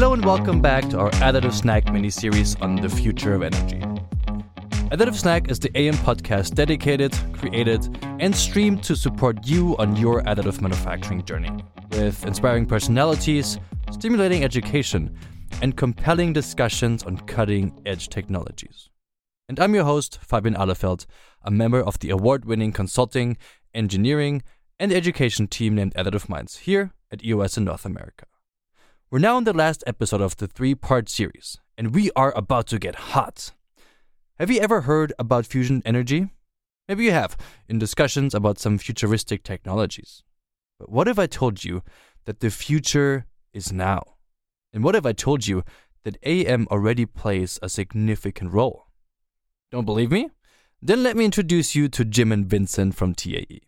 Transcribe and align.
Hello 0.00 0.14
and 0.14 0.24
welcome 0.24 0.62
back 0.62 0.88
to 0.88 0.98
our 0.98 1.10
Additive 1.10 1.52
Snack 1.52 1.92
mini 1.92 2.08
series 2.08 2.56
on 2.62 2.74
the 2.74 2.88
future 2.88 3.34
of 3.34 3.42
energy. 3.42 3.80
Additive 4.88 5.14
Snack 5.14 5.50
is 5.50 5.58
the 5.58 5.70
AM 5.78 5.92
podcast 5.92 6.54
dedicated, 6.54 7.14
created, 7.34 7.86
and 8.18 8.34
streamed 8.34 8.82
to 8.84 8.96
support 8.96 9.46
you 9.46 9.76
on 9.76 9.94
your 9.96 10.22
additive 10.22 10.62
manufacturing 10.62 11.22
journey 11.26 11.50
with 11.90 12.24
inspiring 12.24 12.64
personalities, 12.64 13.58
stimulating 13.90 14.42
education, 14.42 15.14
and 15.60 15.76
compelling 15.76 16.32
discussions 16.32 17.02
on 17.02 17.18
cutting 17.18 17.78
edge 17.84 18.08
technologies. 18.08 18.88
And 19.50 19.60
I'm 19.60 19.74
your 19.74 19.84
host, 19.84 20.18
Fabian 20.22 20.54
Ahlefeld, 20.54 21.04
a 21.42 21.50
member 21.50 21.82
of 21.82 21.98
the 21.98 22.08
award 22.08 22.46
winning 22.46 22.72
consulting, 22.72 23.36
engineering, 23.74 24.44
and 24.78 24.94
education 24.94 25.46
team 25.46 25.74
named 25.74 25.92
Additive 25.92 26.30
Minds 26.30 26.56
here 26.60 26.94
at 27.12 27.22
EOS 27.22 27.58
in 27.58 27.64
North 27.64 27.84
America. 27.84 28.24
We're 29.12 29.18
now 29.18 29.38
in 29.38 29.42
the 29.42 29.52
last 29.52 29.82
episode 29.88 30.20
of 30.20 30.36
the 30.36 30.46
three 30.46 30.76
part 30.76 31.08
series, 31.08 31.58
and 31.76 31.92
we 31.92 32.12
are 32.14 32.32
about 32.38 32.68
to 32.68 32.78
get 32.78 33.10
hot. 33.10 33.50
Have 34.38 34.52
you 34.52 34.60
ever 34.60 34.82
heard 34.82 35.12
about 35.18 35.46
fusion 35.46 35.82
energy? 35.84 36.30
Maybe 36.86 37.06
you 37.06 37.10
have, 37.10 37.36
in 37.68 37.80
discussions 37.80 38.36
about 38.36 38.60
some 38.60 38.78
futuristic 38.78 39.42
technologies. 39.42 40.22
But 40.78 40.90
what 40.92 41.08
if 41.08 41.18
I 41.18 41.26
told 41.26 41.64
you 41.64 41.82
that 42.26 42.38
the 42.38 42.50
future 42.50 43.26
is 43.52 43.72
now? 43.72 44.14
And 44.72 44.84
what 44.84 44.94
if 44.94 45.04
I 45.04 45.12
told 45.12 45.44
you 45.44 45.64
that 46.04 46.16
AM 46.22 46.68
already 46.70 47.04
plays 47.04 47.58
a 47.62 47.68
significant 47.68 48.52
role? 48.52 48.86
Don't 49.72 49.86
believe 49.86 50.12
me? 50.12 50.30
Then 50.80 51.02
let 51.02 51.16
me 51.16 51.24
introduce 51.24 51.74
you 51.74 51.88
to 51.88 52.04
Jim 52.04 52.30
and 52.30 52.46
Vincent 52.46 52.94
from 52.94 53.16
TAE. 53.16 53.62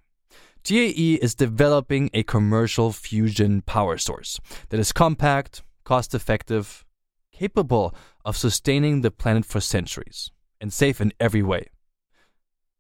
TAE 0.65 1.19
is 1.21 1.35
developing 1.35 2.09
a 2.15 2.23
commercial 2.23 2.93
fusion 2.93 3.63
power 3.63 3.99
source 3.99 4.39
that 4.69 4.79
is 4.79 4.93
compact, 4.93 5.65
cost 5.83 6.15
effective, 6.15 6.85
capable 7.33 7.97
of 8.25 8.37
sustaining 8.37 9.01
the 9.01 9.11
planet 9.11 9.45
for 9.45 9.61
centuries, 9.61 10.31
and 10.61 10.73
safe 10.73 11.01
in 11.01 11.13
every 11.19 11.43
way. 11.43 11.67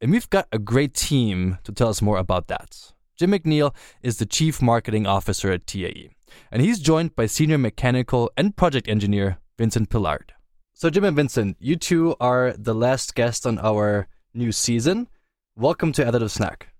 And 0.00 0.12
we've 0.12 0.30
got 0.30 0.46
a 0.52 0.60
great 0.60 0.94
team 0.94 1.58
to 1.64 1.72
tell 1.72 1.88
us 1.88 2.00
more 2.00 2.18
about 2.18 2.46
that. 2.46 2.92
Jim 3.16 3.32
McNeil 3.32 3.74
is 4.00 4.18
the 4.18 4.26
Chief 4.26 4.62
Marketing 4.62 5.04
Officer 5.04 5.50
at 5.50 5.66
TAE, 5.66 6.10
and 6.52 6.62
he's 6.62 6.78
joined 6.78 7.16
by 7.16 7.26
Senior 7.26 7.58
Mechanical 7.58 8.30
and 8.36 8.56
Project 8.56 8.86
Engineer 8.86 9.38
Vincent 9.58 9.90
Pillard. 9.90 10.32
So, 10.72 10.88
Jim 10.88 11.04
and 11.04 11.16
Vincent, 11.16 11.56
you 11.58 11.74
two 11.74 12.14
are 12.20 12.54
the 12.56 12.74
last 12.74 13.16
guests 13.16 13.44
on 13.44 13.58
our 13.58 14.06
new 14.34 14.52
season. 14.52 15.08
Welcome 15.56 15.90
to 15.92 16.04
Additive 16.04 16.30
Snack. 16.30 16.71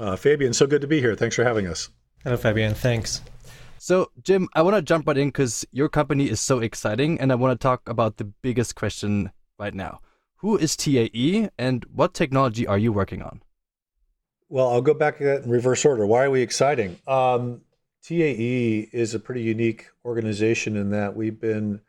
Uh, 0.00 0.16
Fabian, 0.16 0.54
so 0.54 0.66
good 0.66 0.80
to 0.80 0.86
be 0.86 0.98
here. 0.98 1.14
Thanks 1.14 1.36
for 1.36 1.44
having 1.44 1.66
us. 1.66 1.90
Hello, 2.24 2.38
Fabian. 2.38 2.72
Thanks. 2.72 3.20
So, 3.76 4.10
Jim, 4.22 4.48
I 4.54 4.62
want 4.62 4.74
to 4.74 4.80
jump 4.80 5.06
right 5.06 5.18
in 5.18 5.28
because 5.28 5.66
your 5.72 5.90
company 5.90 6.30
is 6.30 6.40
so 6.40 6.60
exciting, 6.60 7.20
and 7.20 7.30
I 7.30 7.34
want 7.34 7.52
to 7.52 7.62
talk 7.62 7.86
about 7.86 8.16
the 8.16 8.24
biggest 8.24 8.74
question 8.76 9.30
right 9.58 9.74
now. 9.74 10.00
Who 10.36 10.56
is 10.56 10.74
TAE, 10.74 11.50
and 11.58 11.84
what 11.94 12.14
technology 12.14 12.66
are 12.66 12.78
you 12.78 12.94
working 12.94 13.20
on? 13.20 13.42
Well, 14.48 14.70
I'll 14.70 14.80
go 14.80 14.94
back 14.94 15.18
to 15.18 15.24
that 15.24 15.44
in 15.44 15.50
reverse 15.50 15.84
order. 15.84 16.06
Why 16.06 16.24
are 16.24 16.30
we 16.30 16.40
exciting? 16.40 16.98
Um, 17.06 17.60
TAE 18.02 18.88
is 18.92 19.14
a 19.14 19.20
pretty 19.20 19.42
unique 19.42 19.88
organization 20.06 20.76
in 20.76 20.92
that 20.92 21.14
we've 21.14 21.38
been 21.38 21.82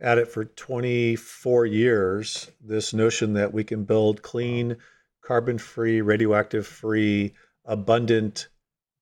at 0.00 0.18
it 0.18 0.28
for 0.28 0.44
24 0.44 1.66
years. 1.66 2.52
This 2.64 2.94
notion 2.94 3.32
that 3.32 3.52
we 3.52 3.64
can 3.64 3.82
build 3.82 4.22
clean, 4.22 4.76
carbon 5.22 5.58
free, 5.58 6.00
radioactive 6.00 6.64
free, 6.64 7.34
abundant 7.68 8.48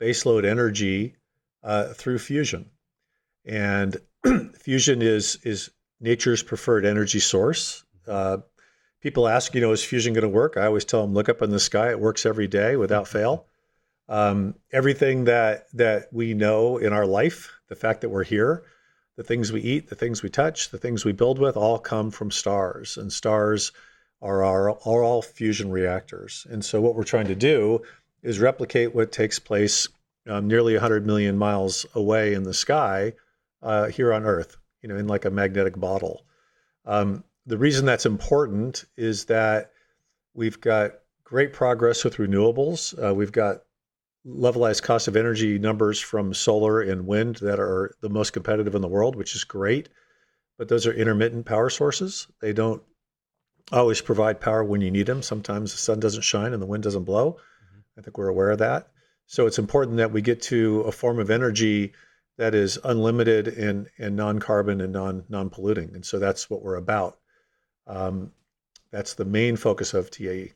baseload 0.00 0.44
energy 0.44 1.16
uh, 1.62 1.86
through 1.94 2.18
fusion. 2.18 2.68
And 3.46 3.96
fusion 4.58 5.00
is, 5.00 5.38
is 5.44 5.70
nature's 6.00 6.42
preferred 6.42 6.84
energy 6.84 7.20
source. 7.20 7.84
Uh, 8.06 8.38
people 9.00 9.28
ask, 9.28 9.54
you 9.54 9.60
know, 9.60 9.72
is 9.72 9.84
fusion 9.84 10.12
going 10.12 10.22
to 10.22 10.28
work? 10.28 10.56
I 10.56 10.66
always 10.66 10.84
tell 10.84 11.02
them, 11.02 11.14
look 11.14 11.28
up 11.28 11.40
in 11.40 11.50
the 11.50 11.60
sky. 11.60 11.90
It 11.90 12.00
works 12.00 12.26
every 12.26 12.48
day 12.48 12.76
without 12.76 13.08
fail. 13.08 13.46
Um, 14.08 14.54
everything 14.72 15.24
that 15.24 15.66
that 15.72 16.12
we 16.12 16.34
know 16.34 16.76
in 16.76 16.92
our 16.92 17.06
life, 17.06 17.52
the 17.68 17.74
fact 17.74 18.02
that 18.02 18.08
we're 18.08 18.22
here, 18.22 18.62
the 19.16 19.24
things 19.24 19.50
we 19.50 19.60
eat, 19.62 19.88
the 19.88 19.96
things 19.96 20.22
we 20.22 20.28
touch, 20.28 20.70
the 20.70 20.78
things 20.78 21.04
we 21.04 21.12
build 21.12 21.38
with, 21.40 21.56
all 21.56 21.78
come 21.78 22.10
from 22.12 22.30
stars. 22.30 22.96
And 22.96 23.12
stars 23.12 23.72
are, 24.22 24.44
are, 24.44 24.70
are 24.70 25.02
all 25.02 25.22
fusion 25.22 25.70
reactors. 25.70 26.46
And 26.48 26.64
so 26.64 26.80
what 26.80 26.94
we're 26.94 27.04
trying 27.04 27.26
to 27.26 27.34
do 27.34 27.82
is 28.26 28.40
replicate 28.40 28.92
what 28.92 29.12
takes 29.12 29.38
place 29.38 29.88
um, 30.28 30.48
nearly 30.48 30.74
100 30.74 31.06
million 31.06 31.38
miles 31.38 31.86
away 31.94 32.34
in 32.34 32.42
the 32.42 32.52
sky 32.52 33.12
uh, 33.62 33.86
here 33.86 34.12
on 34.12 34.24
Earth, 34.24 34.56
you 34.82 34.88
know, 34.88 34.96
in 34.96 35.06
like 35.06 35.24
a 35.24 35.30
magnetic 35.30 35.78
bottle. 35.78 36.26
Um, 36.84 37.22
the 37.46 37.56
reason 37.56 37.86
that's 37.86 38.04
important 38.04 38.84
is 38.96 39.26
that 39.26 39.70
we've 40.34 40.60
got 40.60 40.94
great 41.22 41.52
progress 41.52 42.02
with 42.02 42.16
renewables. 42.16 42.94
Uh, 43.02 43.14
we've 43.14 43.30
got 43.30 43.62
levelized 44.26 44.82
cost 44.82 45.06
of 45.06 45.14
energy 45.14 45.56
numbers 45.56 46.00
from 46.00 46.34
solar 46.34 46.80
and 46.80 47.06
wind 47.06 47.36
that 47.36 47.60
are 47.60 47.94
the 48.00 48.08
most 48.08 48.32
competitive 48.32 48.74
in 48.74 48.82
the 48.82 48.88
world, 48.88 49.14
which 49.14 49.36
is 49.36 49.44
great. 49.44 49.88
But 50.58 50.68
those 50.68 50.84
are 50.84 50.92
intermittent 50.92 51.46
power 51.46 51.70
sources. 51.70 52.26
They 52.40 52.52
don't 52.52 52.82
always 53.70 54.00
provide 54.00 54.40
power 54.40 54.64
when 54.64 54.80
you 54.80 54.90
need 54.90 55.06
them. 55.06 55.22
Sometimes 55.22 55.70
the 55.70 55.78
sun 55.78 56.00
doesn't 56.00 56.22
shine 56.22 56.52
and 56.52 56.60
the 56.60 56.66
wind 56.66 56.82
doesn't 56.82 57.04
blow. 57.04 57.36
I 57.98 58.02
think 58.02 58.18
we're 58.18 58.28
aware 58.28 58.50
of 58.50 58.58
that. 58.58 58.88
So 59.26 59.46
it's 59.46 59.58
important 59.58 59.96
that 59.96 60.12
we 60.12 60.22
get 60.22 60.42
to 60.42 60.80
a 60.82 60.92
form 60.92 61.18
of 61.18 61.30
energy 61.30 61.92
that 62.38 62.54
is 62.54 62.78
unlimited 62.84 63.48
and, 63.48 63.88
and 63.98 64.14
non-carbon 64.14 64.80
and 64.80 64.92
non 64.92 65.24
non-polluting. 65.28 65.94
And 65.94 66.04
so 66.04 66.18
that's 66.18 66.50
what 66.50 66.62
we're 66.62 66.76
about. 66.76 67.18
Um, 67.86 68.32
that's 68.90 69.14
the 69.14 69.24
main 69.24 69.56
focus 69.56 69.94
of 69.94 70.10
TAE. 70.10 70.52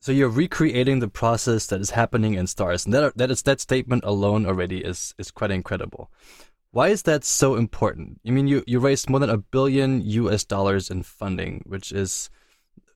So 0.00 0.12
you're 0.12 0.28
recreating 0.28 0.98
the 0.98 1.08
process 1.08 1.66
that 1.68 1.80
is 1.80 1.90
happening 1.90 2.34
in 2.34 2.46
stars, 2.46 2.84
and 2.84 2.92
that 2.94 3.16
that 3.16 3.30
is 3.30 3.42
that 3.42 3.60
statement 3.60 4.04
alone 4.04 4.46
already 4.46 4.78
is 4.84 5.14
is 5.18 5.30
quite 5.30 5.50
incredible. 5.50 6.10
Why 6.72 6.88
is 6.88 7.02
that 7.02 7.24
so 7.24 7.54
important? 7.54 8.20
I 8.26 8.30
mean, 8.30 8.48
you, 8.48 8.64
you 8.66 8.80
raised 8.80 9.08
more 9.08 9.20
than 9.20 9.30
a 9.30 9.38
billion 9.38 10.00
US 10.00 10.44
dollars 10.44 10.90
in 10.90 11.04
funding, 11.04 11.62
which 11.66 11.92
is 11.92 12.30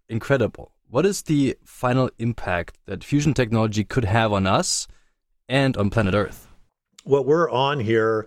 incredible. 0.09 0.72
What 0.91 1.04
is 1.04 1.21
the 1.21 1.54
final 1.66 2.09
impact 2.19 2.78
that 2.87 3.04
fusion 3.04 3.34
technology 3.34 3.84
could 3.84 4.06
have 4.06 4.32
on 4.32 4.47
us 4.47 4.88
and 5.47 5.76
on 5.76 5.91
planet 5.91 6.15
Earth? 6.15 6.49
What 7.04 7.26
we're 7.26 7.50
on 7.50 7.78
here 7.78 8.26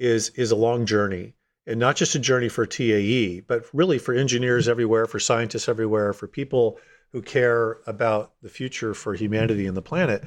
is 0.00 0.30
is 0.30 0.50
a 0.50 0.56
long 0.56 0.84
journey, 0.84 1.36
and 1.64 1.78
not 1.78 1.94
just 1.94 2.16
a 2.16 2.18
journey 2.18 2.48
for 2.48 2.66
TAE, 2.66 3.42
but 3.46 3.66
really 3.72 3.98
for 3.98 4.14
engineers 4.14 4.66
everywhere, 4.66 5.06
for 5.06 5.20
scientists 5.20 5.68
everywhere, 5.68 6.12
for 6.12 6.26
people 6.26 6.80
who 7.12 7.22
care 7.22 7.78
about 7.86 8.32
the 8.42 8.48
future 8.48 8.94
for 8.94 9.14
humanity 9.14 9.66
and 9.66 9.76
the 9.76 9.82
planet. 9.82 10.24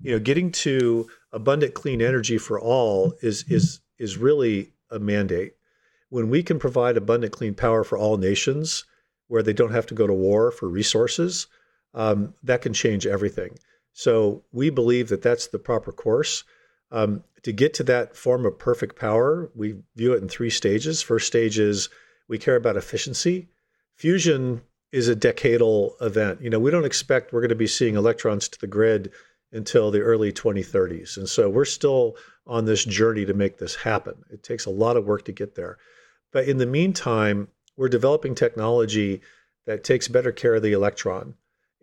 You 0.00 0.12
know, 0.12 0.18
getting 0.20 0.50
to 0.52 1.10
abundant 1.32 1.74
clean 1.74 2.00
energy 2.00 2.38
for 2.38 2.58
all 2.58 3.12
is 3.20 3.44
is 3.48 3.80
is 3.98 4.16
really 4.16 4.72
a 4.90 4.98
mandate. 4.98 5.56
When 6.08 6.30
we 6.30 6.42
can 6.42 6.58
provide 6.58 6.96
abundant 6.96 7.34
clean 7.34 7.52
power 7.52 7.84
for 7.84 7.98
all 7.98 8.16
nations 8.16 8.86
where 9.28 9.42
they 9.42 9.52
don't 9.52 9.72
have 9.72 9.86
to 9.86 9.94
go 9.94 10.06
to 10.06 10.12
war 10.12 10.50
for 10.50 10.68
resources, 10.68 11.46
um, 11.94 12.34
that 12.42 12.62
can 12.62 12.72
change 12.72 13.06
everything. 13.06 13.58
So 13.92 14.42
we 14.52 14.70
believe 14.70 15.08
that 15.08 15.22
that's 15.22 15.48
the 15.48 15.58
proper 15.58 15.92
course. 15.92 16.44
Um, 16.90 17.24
to 17.42 17.52
get 17.52 17.74
to 17.74 17.84
that 17.84 18.16
form 18.16 18.46
of 18.46 18.58
perfect 18.58 18.98
power, 18.98 19.50
we 19.54 19.76
view 19.96 20.12
it 20.12 20.22
in 20.22 20.28
three 20.28 20.50
stages. 20.50 21.02
First 21.02 21.26
stage 21.26 21.58
is 21.58 21.88
we 22.28 22.38
care 22.38 22.56
about 22.56 22.76
efficiency. 22.76 23.48
Fusion 23.96 24.62
is 24.92 25.08
a 25.08 25.16
decadal 25.16 25.92
event. 26.00 26.40
You 26.40 26.50
know, 26.50 26.58
we 26.58 26.70
don't 26.70 26.84
expect 26.84 27.32
we're 27.32 27.40
going 27.40 27.48
to 27.50 27.54
be 27.54 27.66
seeing 27.66 27.96
electrons 27.96 28.48
to 28.48 28.60
the 28.60 28.66
grid 28.66 29.12
until 29.52 29.90
the 29.90 30.00
early 30.00 30.32
2030s. 30.32 31.16
And 31.16 31.28
so 31.28 31.48
we're 31.48 31.64
still 31.64 32.16
on 32.46 32.64
this 32.64 32.84
journey 32.84 33.24
to 33.26 33.34
make 33.34 33.58
this 33.58 33.74
happen. 33.74 34.14
It 34.30 34.42
takes 34.42 34.66
a 34.66 34.70
lot 34.70 34.96
of 34.96 35.04
work 35.04 35.24
to 35.26 35.32
get 35.32 35.54
there. 35.54 35.78
But 36.32 36.48
in 36.48 36.58
the 36.58 36.66
meantime, 36.66 37.48
we're 37.78 37.88
developing 37.88 38.34
technology 38.34 39.22
that 39.64 39.84
takes 39.84 40.08
better 40.08 40.32
care 40.32 40.56
of 40.56 40.62
the 40.62 40.72
electron 40.72 41.34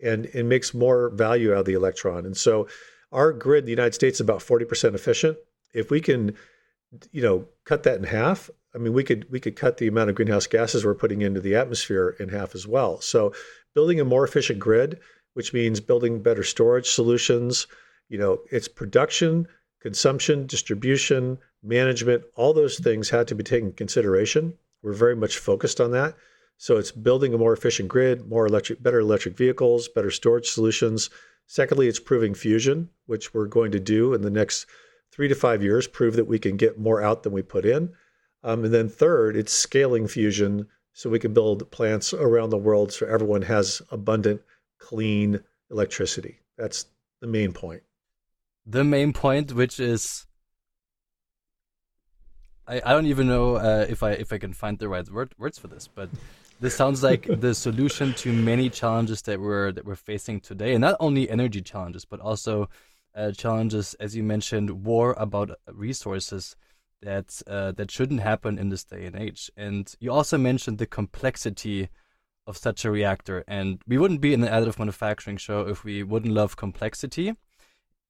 and, 0.04 0.28
and 0.28 0.48
makes 0.48 0.74
more 0.74 1.10
value 1.10 1.54
out 1.54 1.60
of 1.60 1.66
the 1.66 1.74
electron. 1.74 2.26
And 2.26 2.38
so 2.38 2.68
our 3.12 3.34
grid 3.34 3.64
in 3.64 3.66
the 3.66 3.72
United 3.72 3.96
States 3.96 4.18
is 4.18 4.22
about 4.22 4.42
40% 4.42 4.94
efficient. 4.94 5.38
If 5.74 5.90
we 5.90 6.02
can, 6.02 6.36
you 7.12 7.24
know, 7.24 7.48
cut 7.64 7.82
that 7.84 7.98
in 7.98 8.04
half, 8.04 8.52
I 8.76 8.78
mean, 8.78 8.94
we 8.94 9.04
could 9.04 9.26
we 9.32 9.40
could 9.40 9.56
cut 9.56 9.78
the 9.78 9.88
amount 9.88 10.10
of 10.10 10.16
greenhouse 10.16 10.46
gases 10.46 10.86
we're 10.86 10.94
putting 10.94 11.22
into 11.22 11.40
the 11.40 11.56
atmosphere 11.56 12.16
in 12.20 12.30
half 12.30 12.54
as 12.54 12.68
well. 12.68 13.02
So 13.02 13.34
building 13.74 14.00
a 14.00 14.06
more 14.06 14.26
efficient 14.26 14.60
grid 14.60 15.00
which 15.36 15.54
means 15.54 15.80
building 15.80 16.22
better 16.22 16.44
storage 16.44 16.90
solutions. 16.90 17.68
You 18.10 18.18
know, 18.18 18.40
its 18.52 18.68
production, 18.68 19.48
consumption, 19.82 20.48
distribution, 20.48 21.38
management, 21.62 22.24
all 22.36 22.54
those 22.54 22.80
things 22.80 23.10
had 23.10 23.28
to 23.28 23.36
be 23.36 23.44
taken 23.44 23.74
consideration. 23.74 24.54
We're 24.86 24.94
very 24.94 25.16
much 25.16 25.40
focused 25.40 25.82
on 25.82 25.90
that. 25.92 26.16
So 26.58 26.78
it's 26.78 26.92
building 26.92 27.34
a 27.34 27.40
more 27.40 27.54
efficient 27.54 27.90
grid, 27.90 28.30
more 28.30 28.46
electric, 28.46 28.84
better 28.84 29.00
electric 29.00 29.36
vehicles, 29.36 29.88
better 29.88 30.12
storage 30.12 30.48
solutions. 30.48 31.10
Secondly, 31.48 31.88
it's 31.88 32.00
proving 32.00 32.36
fusion, 32.36 32.90
which 33.08 33.34
we're 33.34 33.48
going 33.48 33.72
to 33.72 33.80
do 33.80 34.14
in 34.14 34.22
the 34.22 34.30
next 34.30 34.68
three 35.12 35.28
to 35.28 35.34
five 35.34 35.64
years, 35.64 35.88
prove 35.88 36.16
that 36.16 36.28
we 36.28 36.38
can 36.38 36.56
get 36.56 36.78
more 36.78 37.02
out 37.02 37.24
than 37.24 37.34
we 37.34 37.42
put 37.42 37.66
in. 37.66 37.94
Um, 38.44 38.64
and 38.64 38.74
then 38.74 38.88
third, 38.88 39.36
it's 39.36 39.52
scaling 39.52 40.08
fusion 40.08 40.68
so 40.94 41.10
we 41.10 41.20
can 41.20 41.34
build 41.34 41.72
plants 41.72 42.14
around 42.14 42.52
the 42.52 42.58
world 42.58 42.94
so 42.94 43.08
everyone 43.08 43.42
has 43.42 43.82
abundant, 43.90 44.42
clean 44.78 45.40
electricity. 45.72 46.42
That's 46.60 46.86
the 47.22 47.28
main 47.28 47.54
point. 47.54 47.82
The 48.68 48.84
main 48.84 49.14
point, 49.14 49.52
which 49.52 49.80
is 49.80 50.28
I, 52.68 52.82
I 52.86 52.94
don't 52.94 53.06
even 53.08 53.28
know 53.28 53.56
uh, 53.56 53.86
if 53.88 54.04
I 54.04 54.12
if 54.12 54.34
I 54.34 54.38
can 54.38 54.54
find 54.54 54.80
the 54.80 54.90
right 54.90 55.08
word, 55.10 55.34
words 55.38 55.60
for 55.60 55.68
this, 55.68 55.88
but 55.88 56.10
this 56.60 56.76
sounds 56.76 57.04
like 57.04 57.28
the 57.40 57.54
solution 57.54 58.14
to 58.16 58.32
many 58.32 58.70
challenges 58.70 59.22
that 59.24 59.40
we're 59.40 59.72
that 59.72 59.86
we're 59.86 59.96
facing 59.96 60.40
today, 60.40 60.74
and 60.74 60.82
not 60.82 60.96
only 61.00 61.30
energy 61.30 61.62
challenges, 61.62 62.06
but 62.06 62.20
also 62.20 62.70
uh, 63.16 63.32
challenges, 63.32 63.94
as 63.96 64.16
you 64.16 64.24
mentioned, 64.24 64.86
war 64.86 65.16
about 65.18 65.52
resources 65.72 66.56
that 67.02 67.42
uh, 67.48 67.72
that 67.74 67.92
shouldn't 67.92 68.22
happen 68.22 68.58
in 68.58 68.70
this 68.70 68.84
day 68.84 69.06
and 69.06 69.16
age. 69.16 69.52
And 69.56 69.94
you 70.00 70.12
also 70.12 70.38
mentioned 70.38 70.78
the 70.78 70.88
complexity 70.88 71.90
of 72.48 72.58
such 72.58 72.86
a 72.86 72.92
reactor, 72.92 73.44
and 73.48 73.82
we 73.88 73.98
wouldn't 73.98 74.22
be 74.22 74.34
in 74.34 74.44
an 74.44 74.50
additive 74.50 74.80
manufacturing 74.80 75.38
show 75.38 75.62
if 75.62 75.84
we 75.84 76.04
wouldn't 76.04 76.34
love 76.34 76.56
complexity 76.56 77.36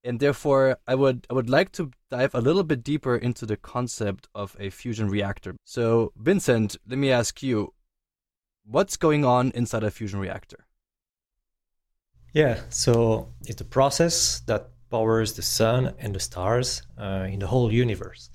and 0.06 0.20
therefore 0.20 0.78
I 0.88 0.96
would 0.96 1.26
I 1.30 1.34
would 1.34 1.50
like 1.50 1.72
to 1.74 1.92
dive 2.10 2.36
a 2.36 2.42
little 2.42 2.64
bit 2.64 2.84
deeper 2.84 3.16
into 3.16 3.46
the 3.46 3.58
concept 3.58 4.28
of 4.34 4.56
a 4.60 4.70
fusion 4.70 5.10
reactor. 5.10 5.56
So 5.66 6.14
Vincent, 6.16 6.78
let 6.88 7.00
me 7.00 7.12
ask 7.12 7.42
you, 7.44 7.74
what's 8.64 8.98
going 8.98 9.26
on 9.26 9.52
inside 9.56 9.84
a 9.84 9.92
fusion 9.92 10.20
reactor? 10.20 10.66
Yeah, 12.34 12.60
so 12.70 13.30
it's 13.46 13.62
a 13.62 13.66
process 13.66 14.42
that 14.42 14.70
powers 14.92 15.34
the 15.34 15.42
sun 15.42 15.94
and 16.00 16.14
the 16.14 16.20
stars 16.20 16.82
uh, 16.98 17.28
in 17.30 17.40
the 17.40 17.48
whole 17.48 17.72
universe. 17.72 18.30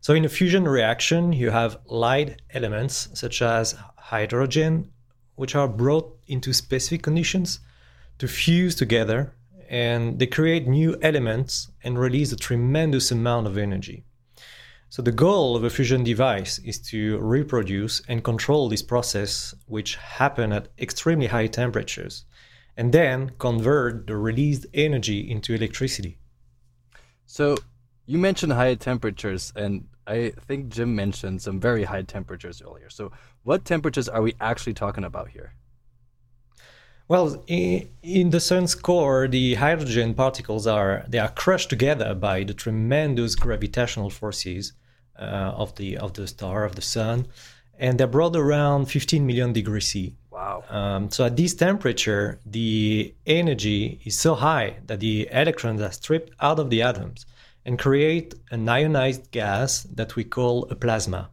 So 0.00 0.14
in 0.14 0.24
a 0.24 0.28
fusion 0.28 0.64
reaction, 0.68 1.32
you 1.32 1.50
have 1.50 1.78
light 1.86 2.42
elements 2.50 3.08
such 3.14 3.42
as 3.42 3.74
hydrogen, 3.96 4.90
which 5.36 5.54
are 5.54 5.68
brought 5.68 6.18
into 6.26 6.52
specific 6.52 7.02
conditions 7.02 7.60
to 8.18 8.28
fuse 8.28 8.74
together 8.74 9.32
and 9.68 10.18
they 10.18 10.26
create 10.26 10.66
new 10.66 10.96
elements 11.02 11.70
and 11.82 11.98
release 11.98 12.32
a 12.32 12.36
tremendous 12.36 13.10
amount 13.10 13.46
of 13.46 13.58
energy. 13.58 14.04
So 14.88 15.02
the 15.02 15.12
goal 15.12 15.56
of 15.56 15.64
a 15.64 15.70
fusion 15.70 16.04
device 16.04 16.58
is 16.60 16.78
to 16.90 17.18
reproduce 17.18 18.00
and 18.08 18.22
control 18.22 18.68
this 18.68 18.82
process 18.82 19.54
which 19.66 19.96
happen 19.96 20.52
at 20.52 20.68
extremely 20.78 21.26
high 21.26 21.48
temperatures 21.48 22.24
and 22.76 22.92
then 22.92 23.32
convert 23.38 24.06
the 24.06 24.16
released 24.16 24.66
energy 24.72 25.30
into 25.30 25.54
electricity. 25.54 26.18
So 27.26 27.56
you 28.06 28.18
mentioned 28.18 28.52
high 28.52 28.74
temperatures 28.76 29.52
and 29.56 29.88
I 30.06 30.32
think 30.46 30.68
Jim 30.68 30.94
mentioned 30.94 31.42
some 31.42 31.58
very 31.58 31.84
high 31.84 32.02
temperatures 32.02 32.62
earlier. 32.62 32.88
So 32.88 33.10
what 33.42 33.64
temperatures 33.64 34.08
are 34.08 34.22
we 34.22 34.34
actually 34.40 34.74
talking 34.74 35.04
about 35.04 35.30
here? 35.30 35.54
Well, 37.08 37.44
in 37.46 38.30
the 38.30 38.40
sun's 38.40 38.74
core, 38.74 39.28
the 39.28 39.54
hydrogen 39.54 40.12
particles 40.14 40.66
are 40.66 41.04
they 41.06 41.20
are 41.20 41.28
crushed 41.28 41.70
together 41.70 42.14
by 42.14 42.42
the 42.42 42.52
tremendous 42.52 43.36
gravitational 43.36 44.10
forces 44.10 44.72
uh, 45.16 45.52
of 45.54 45.76
the 45.76 45.96
of 45.98 46.14
the 46.14 46.26
star 46.26 46.64
of 46.64 46.74
the 46.74 46.82
sun, 46.82 47.28
and 47.78 47.98
they're 47.98 48.08
brought 48.08 48.34
around 48.34 48.86
15 48.86 49.24
million 49.24 49.52
degrees 49.52 49.86
C. 49.86 50.16
Wow! 50.32 50.64
Um, 50.68 51.08
so 51.12 51.26
at 51.26 51.36
this 51.36 51.54
temperature, 51.54 52.40
the 52.44 53.14
energy 53.24 54.00
is 54.04 54.18
so 54.18 54.34
high 54.34 54.78
that 54.86 54.98
the 54.98 55.28
electrons 55.30 55.80
are 55.80 55.92
stripped 55.92 56.32
out 56.40 56.58
of 56.58 56.70
the 56.70 56.82
atoms 56.82 57.24
and 57.64 57.78
create 57.78 58.34
an 58.50 58.68
ionized 58.68 59.30
gas 59.30 59.84
that 59.94 60.16
we 60.16 60.24
call 60.24 60.66
a 60.70 60.74
plasma. 60.74 61.30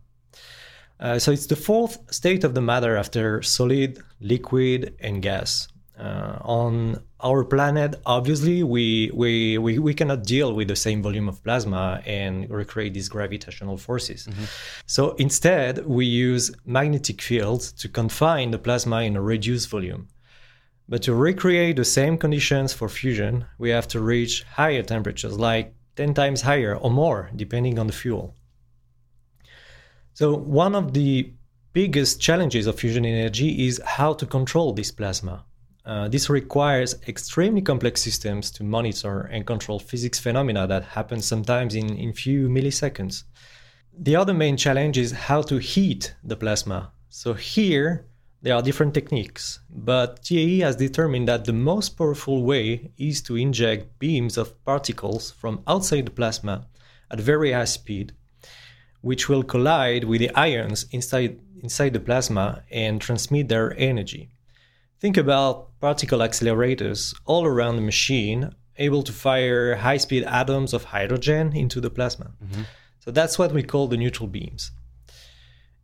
Uh, 1.04 1.20
so 1.20 1.34
it's 1.34 1.48
the 1.48 1.56
fourth 1.56 2.00
state 2.14 2.46
of 2.46 2.54
the 2.54 2.62
matter 2.62 2.96
after 2.96 3.42
solid, 3.42 4.02
liquid, 4.22 4.96
and 5.02 5.22
gas. 5.22 5.68
Uh, 6.00 6.38
on 6.42 6.98
our 7.20 7.44
planet, 7.44 7.98
obviously, 8.06 8.64
we, 8.64 9.12
we, 9.14 9.58
we, 9.58 9.80
we 9.80 9.94
cannot 9.94 10.24
deal 10.24 10.54
with 10.54 10.70
the 10.70 10.76
same 10.78 11.04
volume 11.04 11.28
of 11.28 11.44
plasma 11.44 12.02
and 12.06 12.50
recreate 12.50 12.94
these 12.94 13.10
gravitational 13.10 13.78
forces. 13.78 14.28
Mm-hmm. 14.28 14.46
So 14.86 15.12
instead, 15.16 15.86
we 15.86 16.06
use 16.06 16.52
magnetic 16.66 17.22
fields 17.22 17.74
to 17.74 17.90
confine 17.90 18.52
the 18.52 18.58
plasma 18.58 19.02
in 19.02 19.18
a 19.18 19.22
reduced 19.22 19.70
volume. 19.70 20.08
But 20.88 21.02
to 21.04 21.14
recreate 21.14 21.76
the 21.76 21.86
same 21.86 22.18
conditions 22.18 22.72
for 22.72 22.88
fusion, 22.88 23.46
we 23.58 23.70
have 23.72 23.90
to 23.90 24.00
reach 24.00 24.44
higher 24.44 24.84
temperatures, 24.84 25.38
like 25.38 25.76
10 25.98 26.14
times 26.14 26.42
higher 26.42 26.78
or 26.78 26.90
more, 26.90 27.30
depending 27.36 27.78
on 27.78 27.88
the 27.88 27.94
fuel. 27.94 28.36
So, 30.16 30.36
one 30.36 30.76
of 30.76 30.94
the 30.94 31.34
biggest 31.74 32.22
challenges 32.22 32.68
of 32.68 32.80
fusion 32.80 33.04
energy 33.04 33.66
is 33.66 33.82
how 33.84 34.14
to 34.14 34.28
control 34.28 34.72
this 34.72 34.92
plasma. 34.92 35.44
Uh, 35.86 36.08
this 36.08 36.30
requires 36.30 36.96
extremely 37.08 37.62
complex 37.62 38.04
systems 38.04 38.52
to 38.52 38.64
monitor 38.64 39.22
and 39.22 39.48
control 39.48 39.80
physics 39.80 40.20
phenomena 40.20 40.68
that 40.68 40.84
happen 40.84 41.20
sometimes 41.20 41.74
in, 41.74 41.98
in 41.98 42.14
few 42.14 42.48
milliseconds. 42.48 43.24
The 43.98 44.16
other 44.16 44.36
main 44.36 44.56
challenge 44.56 45.00
is 45.00 45.12
how 45.12 45.42
to 45.42 45.58
heat 45.58 46.16
the 46.24 46.38
plasma. 46.38 46.92
So 47.10 47.34
here, 47.34 48.06
there 48.44 48.56
are 48.56 48.62
different 48.62 48.94
techniques, 48.94 49.62
but 49.70 50.24
TAE 50.24 50.60
has 50.60 50.76
determined 50.76 51.28
that 51.28 51.46
the 51.46 51.54
most 51.54 51.98
powerful 51.98 52.44
way 52.44 52.92
is 52.98 53.22
to 53.24 53.36
inject 53.36 53.98
beams 53.98 54.38
of 54.38 54.64
particles 54.64 55.32
from 55.32 55.64
outside 55.66 56.06
the 56.06 56.12
plasma 56.12 56.68
at 57.10 57.20
very 57.20 57.52
high 57.52 57.66
speed 57.66 58.14
which 59.04 59.28
will 59.28 59.44
collide 59.44 60.06
with 60.06 60.20
the 60.22 60.32
ions 60.34 60.86
inside, 60.92 61.38
inside 61.62 61.92
the 61.92 62.00
plasma 62.00 62.64
and 62.72 63.02
transmit 63.02 63.50
their 63.50 63.78
energy. 63.78 64.30
Think 65.02 65.18
about 65.18 65.78
particle 65.82 66.20
accelerators 66.20 67.14
all 67.26 67.46
around 67.46 67.76
the 67.76 67.82
machine, 67.82 68.56
able 68.78 69.04
to 69.04 69.12
fire 69.12 69.76
high 69.76 69.98
speed 69.98 70.24
atoms 70.24 70.74
of 70.74 70.86
hydrogen 70.86 71.54
into 71.54 71.82
the 71.82 71.90
plasma. 71.90 72.32
Mm-hmm. 72.42 72.62
So 73.02 73.12
that's 73.12 73.38
what 73.38 73.52
we 73.52 73.62
call 73.62 73.90
the 73.90 73.98
neutral 73.98 74.30
beams. 74.30 74.72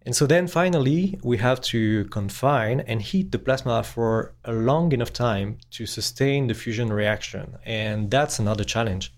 And 0.05 0.15
so 0.15 0.25
then 0.25 0.47
finally, 0.47 1.19
we 1.21 1.37
have 1.39 1.59
to 1.73 2.05
confine 2.05 2.79
and 2.79 3.01
heat 3.01 3.33
the 3.33 3.39
plasma 3.39 3.83
for 3.83 4.33
a 4.45 4.53
long 4.53 4.93
enough 4.93 5.11
time 5.11 5.57
to 5.71 5.85
sustain 5.85 6.47
the 6.47 6.53
fusion 6.53 6.87
reaction. 6.87 7.57
And 7.65 8.09
that's 8.09 8.39
another 8.39 8.63
challenge 8.63 9.11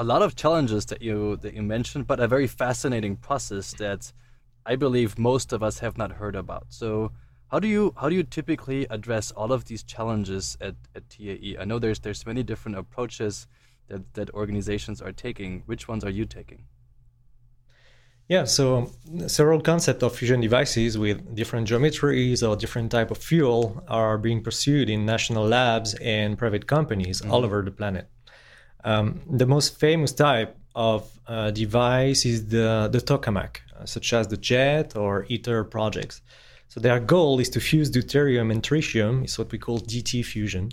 a 0.00 0.04
lot 0.12 0.22
of 0.22 0.34
challenges 0.34 0.86
that 0.86 1.02
you 1.02 1.36
that 1.42 1.52
you 1.52 1.62
mentioned, 1.62 2.06
but 2.06 2.18
a 2.20 2.26
very 2.26 2.46
fascinating 2.46 3.16
process 3.16 3.74
that 3.74 4.12
I 4.64 4.74
believe 4.76 5.18
most 5.18 5.52
of 5.52 5.62
us 5.62 5.80
have 5.80 5.98
not 5.98 6.10
heard 6.12 6.36
about. 6.44 6.64
So 6.70 7.12
how 7.48 7.58
do 7.58 7.68
you 7.68 7.92
how 8.00 8.08
do 8.08 8.14
you 8.14 8.22
typically 8.38 8.86
address 8.96 9.30
all 9.32 9.52
of 9.52 9.66
these 9.66 9.82
challenges 9.82 10.56
at, 10.60 10.76
at 10.96 11.04
TAE? 11.10 11.56
I 11.60 11.64
know 11.66 11.78
there's 11.78 12.00
there's 12.00 12.24
many 12.24 12.42
different 12.42 12.78
approaches 12.78 13.46
that, 13.88 14.02
that 14.14 14.30
organizations 14.30 15.02
are 15.02 15.12
taking. 15.12 15.64
Which 15.66 15.86
ones 15.86 16.02
are 16.02 16.14
you 16.18 16.24
taking? 16.24 16.64
Yeah, 18.28 18.44
so 18.44 18.92
several 19.26 19.60
concepts 19.60 20.04
of 20.04 20.14
fusion 20.14 20.40
devices 20.40 20.96
with 20.96 21.34
different 21.34 21.68
geometries 21.68 22.48
or 22.48 22.54
different 22.56 22.90
type 22.92 23.10
of 23.10 23.18
fuel 23.18 23.82
are 23.88 24.16
being 24.18 24.40
pursued 24.40 24.88
in 24.88 25.04
national 25.04 25.44
labs 25.46 25.94
and 25.94 26.38
private 26.38 26.68
companies 26.68 27.20
mm-hmm. 27.20 27.32
all 27.32 27.44
over 27.44 27.60
the 27.60 27.72
planet. 27.72 28.08
Um, 28.84 29.20
the 29.28 29.46
most 29.46 29.78
famous 29.78 30.12
type 30.12 30.56
of 30.74 31.10
uh, 31.26 31.50
device 31.50 32.24
is 32.24 32.48
the, 32.48 32.88
the 32.90 32.98
tokamak, 32.98 33.58
uh, 33.78 33.84
such 33.84 34.12
as 34.12 34.28
the 34.28 34.36
JET 34.36 34.96
or 34.96 35.26
ITER 35.30 35.64
projects. 35.64 36.22
So 36.68 36.80
their 36.80 37.00
goal 37.00 37.40
is 37.40 37.48
to 37.50 37.60
fuse 37.60 37.90
deuterium 37.90 38.50
and 38.52 38.62
tritium, 38.62 39.24
is 39.24 39.38
what 39.38 39.50
we 39.50 39.58
call 39.58 39.80
DT 39.80 40.24
fusion. 40.24 40.70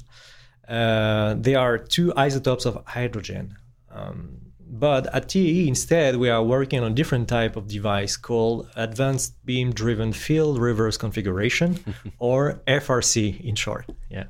Uh, 0.67 1.35
they 1.35 1.55
are 1.55 1.77
two 1.77 2.13
isotopes 2.15 2.65
of 2.65 2.83
hydrogen. 2.85 3.57
Um, 3.89 4.37
but 4.69 5.13
at 5.15 5.29
TAE 5.29 5.67
instead, 5.67 6.17
we 6.17 6.29
are 6.29 6.43
working 6.43 6.81
on 6.81 6.91
a 6.91 6.95
different 6.95 7.27
type 7.29 7.55
of 7.55 7.67
device 7.67 8.17
called 8.17 8.69
Advanced 8.75 9.33
Beam 9.45 9.71
Driven 9.71 10.11
Field 10.11 10.59
Reverse 10.59 10.97
Configuration, 10.97 11.79
or 12.19 12.61
FRC 12.67 13.39
in 13.41 13.55
short. 13.55 13.85
Yeah. 14.09 14.25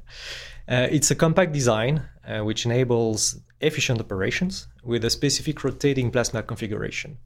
Uh, 0.70 0.88
it's 0.92 1.12
a 1.12 1.16
compact 1.16 1.54
design 1.54 2.02
uh, 2.28 2.40
which 2.40 2.66
enables 2.66 3.40
efficient 3.62 4.00
operations 4.00 4.68
with 4.84 5.06
a 5.06 5.10
specific 5.10 5.64
rotating 5.64 6.12
plasma 6.12 6.44
configuration. 6.44 7.18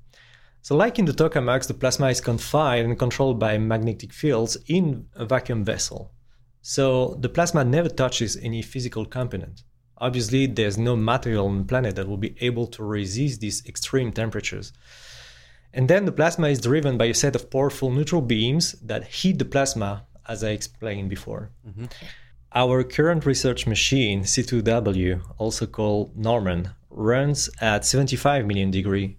So, 0.62 0.75
like 0.75 1.00
in 1.00 1.05
the 1.05 1.12
tokamaks, 1.12 1.67
the 1.67 1.74
plasma 1.74 2.10
is 2.10 2.21
confined 2.21 2.88
and 2.88 3.00
controlled 3.00 3.39
by 3.39 3.57
magnetic 3.57 4.13
fields 4.13 4.57
in 4.67 5.07
a 5.15 5.25
vacuum 5.25 5.65
vessel. 5.65 6.12
So, 6.62 7.17
the 7.19 7.29
plasma 7.29 7.63
never 7.63 7.89
touches 7.89 8.38
any 8.38 8.62
physical 8.62 9.05
component. 9.05 9.63
Obviously, 9.98 10.45
there's 10.45 10.77
no 10.77 10.95
material 10.95 11.48
on 11.48 11.60
the 11.60 11.63
planet 11.63 11.95
that 11.95 12.07
will 12.07 12.17
be 12.17 12.36
able 12.41 12.67
to 12.67 12.83
resist 12.83 13.41
these 13.41 13.65
extreme 13.65 14.12
temperatures. 14.12 14.71
And 15.74 15.88
then 15.88 16.05
the 16.05 16.12
plasma 16.12 16.50
is 16.50 16.62
driven 16.62 16.98
by 16.98 17.05
a 17.05 17.13
set 17.13 17.36
of 17.36 17.50
powerful 17.50 17.89
neutral 17.89 18.21
beams 18.21 18.74
that 18.83 19.05
heat 19.05 19.39
the 19.39 19.45
plasma, 19.45 20.05
as 20.27 20.43
I 20.43 20.50
explained 20.50 21.10
before. 21.10 21.50
Mm-hmm. 21.67 21.86
Our 22.53 22.84
current 22.84 23.25
research 23.25 23.65
machine, 23.65 24.24
C2W, 24.24 25.22
also 25.38 25.65
called 25.65 26.17
Norman, 26.17 26.72
runs 26.89 27.50
at 27.62 27.86
75 27.86 28.46
million 28.46 28.72
degree. 28.72 29.17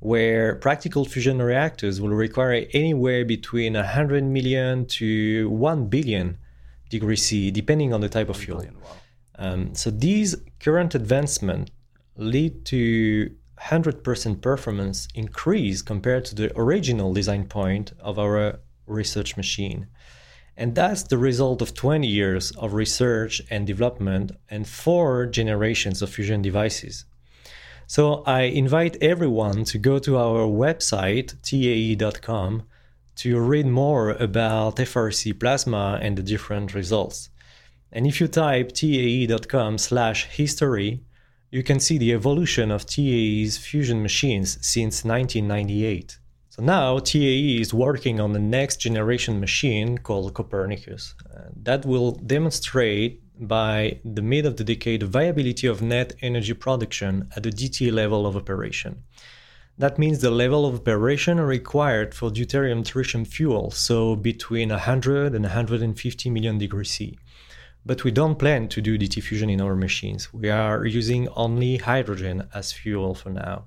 where 0.00 0.56
practical 0.56 1.04
fusion 1.04 1.40
reactors 1.40 2.00
will 2.00 2.10
require 2.10 2.66
anywhere 2.74 3.24
between 3.24 3.72
100 3.72 4.22
million 4.24 4.84
to 4.86 5.48
1 5.48 5.86
billion 5.88 6.36
degrees 6.90 7.22
C, 7.22 7.50
depending 7.50 7.94
on 7.94 8.00
the 8.02 8.08
type 8.08 8.28
of 8.28 8.36
fuel. 8.36 8.58
Billion, 8.58 8.76
wow. 8.80 8.90
um, 9.38 9.74
so 9.74 9.90
these 9.90 10.36
current 10.60 10.94
advancements 10.94 11.70
lead 12.16 12.64
to 12.66 13.30
100% 13.58 14.40
performance 14.42 15.08
increase 15.14 15.80
compared 15.82 16.24
to 16.26 16.34
the 16.34 16.52
original 16.58 17.14
design 17.14 17.46
point 17.46 17.92
of 17.98 18.18
our 18.18 18.60
research 18.86 19.36
machine. 19.36 19.86
And 20.56 20.74
that's 20.74 21.02
the 21.02 21.18
result 21.18 21.60
of 21.60 21.74
20 21.74 22.06
years 22.06 22.50
of 22.52 22.72
research 22.72 23.42
and 23.50 23.66
development 23.66 24.32
and 24.48 24.66
four 24.66 25.26
generations 25.26 26.00
of 26.00 26.10
fusion 26.10 26.40
devices. 26.40 27.04
So 27.86 28.22
I 28.24 28.42
invite 28.42 28.96
everyone 29.00 29.64
to 29.64 29.78
go 29.78 29.98
to 29.98 30.16
our 30.16 30.46
website, 30.46 31.40
tae.com, 31.42 32.62
to 33.16 33.38
read 33.38 33.66
more 33.66 34.10
about 34.10 34.76
FRC 34.76 35.38
plasma 35.38 35.98
and 36.02 36.16
the 36.16 36.22
different 36.22 36.74
results. 36.74 37.30
And 37.92 38.06
if 38.06 38.20
you 38.20 38.28
type 38.28 38.72
tae.com 38.72 39.78
slash 39.78 40.24
history, 40.26 41.00
you 41.50 41.62
can 41.62 41.80
see 41.80 41.96
the 41.96 42.12
evolution 42.12 42.70
of 42.70 42.86
TAE's 42.86 43.56
fusion 43.56 44.02
machines 44.02 44.58
since 44.66 45.04
1998. 45.04 46.18
So 46.56 46.62
now 46.62 46.98
TAE 47.00 47.60
is 47.60 47.74
working 47.74 48.18
on 48.18 48.32
the 48.32 48.38
next 48.38 48.76
generation 48.80 49.40
machine 49.40 49.98
called 49.98 50.32
Copernicus. 50.32 51.14
Uh, 51.30 51.50
that 51.64 51.84
will 51.84 52.12
demonstrate 52.12 53.20
by 53.38 54.00
the 54.02 54.22
mid 54.22 54.46
of 54.46 54.56
the 54.56 54.64
decade 54.64 55.02
viability 55.02 55.66
of 55.66 55.82
net 55.82 56.14
energy 56.22 56.54
production 56.54 57.28
at 57.36 57.42
the 57.42 57.50
DT 57.50 57.92
level 57.92 58.26
of 58.26 58.36
operation. 58.36 59.02
That 59.76 59.98
means 59.98 60.20
the 60.20 60.30
level 60.30 60.64
of 60.64 60.76
operation 60.76 61.38
required 61.40 62.14
for 62.14 62.30
deuterium 62.30 62.84
tritium 62.84 63.26
fuel, 63.26 63.70
so 63.70 64.16
between 64.16 64.70
100 64.70 65.34
and 65.34 65.44
150 65.44 66.30
million 66.30 66.56
degrees 66.56 66.90
C. 66.90 67.18
But 67.84 68.02
we 68.02 68.10
don't 68.10 68.38
plan 68.38 68.68
to 68.68 68.80
do 68.80 68.96
DT 68.96 69.22
fusion 69.22 69.50
in 69.50 69.60
our 69.60 69.76
machines. 69.76 70.32
We 70.32 70.48
are 70.48 70.86
using 70.86 71.28
only 71.36 71.76
hydrogen 71.76 72.48
as 72.54 72.72
fuel 72.72 73.14
for 73.14 73.28
now 73.28 73.66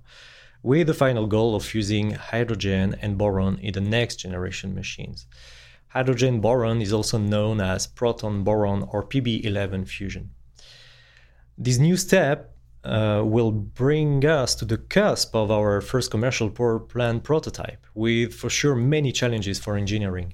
with 0.62 0.88
the 0.88 0.94
final 0.94 1.26
goal 1.28 1.56
of 1.56 1.74
using 1.74 2.12
hydrogen 2.12 2.96
and 3.02 3.18
boron 3.18 3.58
in 3.60 3.74
the 3.74 3.82
next 3.82 4.18
generation 4.18 4.76
machines. 4.76 5.26
Hydrogen 5.90 6.40
boron 6.40 6.82
is 6.82 6.94
also 6.94 7.18
known 7.18 7.62
as 7.62 7.88
proton 7.88 8.44
boron 8.44 8.88
or 8.92 9.04
PB11 9.04 9.88
fusion. 9.88 10.32
This 11.58 11.78
new 11.78 11.98
step 11.98 12.56
uh, 12.84 13.22
will 13.26 13.52
bring 13.52 14.26
us 14.26 14.56
to 14.56 14.66
the 14.66 14.78
cusp 14.78 15.36
of 15.36 15.52
our 15.52 15.82
first 15.82 16.12
commercial 16.12 16.50
power 16.50 16.80
plant 16.80 17.24
prototype, 17.24 17.86
with 17.94 18.34
for 18.34 18.50
sure 18.50 18.76
many 18.76 19.12
challenges 19.12 19.60
for 19.60 19.76
engineering. 19.76 20.34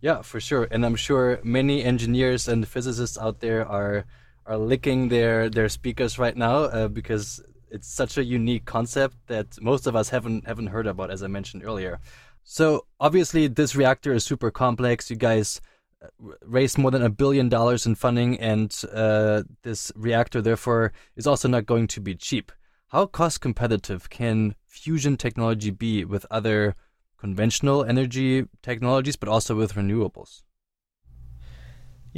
Yeah, 0.00 0.22
for 0.22 0.40
sure, 0.40 0.68
and 0.70 0.86
I'm 0.86 0.96
sure 0.96 1.40
many 1.42 1.82
engineers 1.82 2.48
and 2.48 2.66
physicists 2.66 3.18
out 3.18 3.40
there 3.40 3.66
are 3.66 4.04
are 4.46 4.56
licking 4.56 5.08
their 5.08 5.50
their 5.50 5.68
speakers 5.68 6.18
right 6.18 6.36
now 6.36 6.64
uh, 6.64 6.88
because 6.88 7.42
it's 7.70 7.88
such 7.88 8.18
a 8.18 8.24
unique 8.24 8.64
concept 8.64 9.16
that 9.26 9.60
most 9.60 9.86
of 9.86 9.94
us 9.94 10.08
haven't 10.10 10.46
haven't 10.46 10.68
heard 10.68 10.86
about, 10.86 11.10
as 11.10 11.22
I 11.22 11.26
mentioned 11.26 11.64
earlier. 11.64 12.00
So 12.44 12.86
obviously, 12.98 13.46
this 13.46 13.76
reactor 13.76 14.12
is 14.14 14.24
super 14.24 14.50
complex. 14.50 15.10
You 15.10 15.16
guys 15.16 15.60
uh, 16.02 16.08
raised 16.42 16.78
more 16.78 16.90
than 16.90 17.02
a 17.02 17.10
billion 17.10 17.48
dollars 17.48 17.86
in 17.86 17.94
funding, 17.94 18.40
and 18.40 18.74
uh, 18.92 19.42
this 19.62 19.92
reactor, 19.94 20.40
therefore, 20.40 20.92
is 21.16 21.26
also 21.26 21.48
not 21.48 21.66
going 21.66 21.86
to 21.88 22.00
be 22.00 22.14
cheap. 22.14 22.52
How 22.88 23.04
cost 23.04 23.40
competitive 23.42 24.08
can 24.08 24.54
fusion 24.64 25.16
technology 25.16 25.70
be 25.70 26.04
with 26.04 26.24
other 26.30 26.74
conventional 27.18 27.84
energy 27.84 28.46
technologies, 28.62 29.16
but 29.16 29.28
also 29.28 29.54
with 29.54 29.74
renewables? 29.74 30.42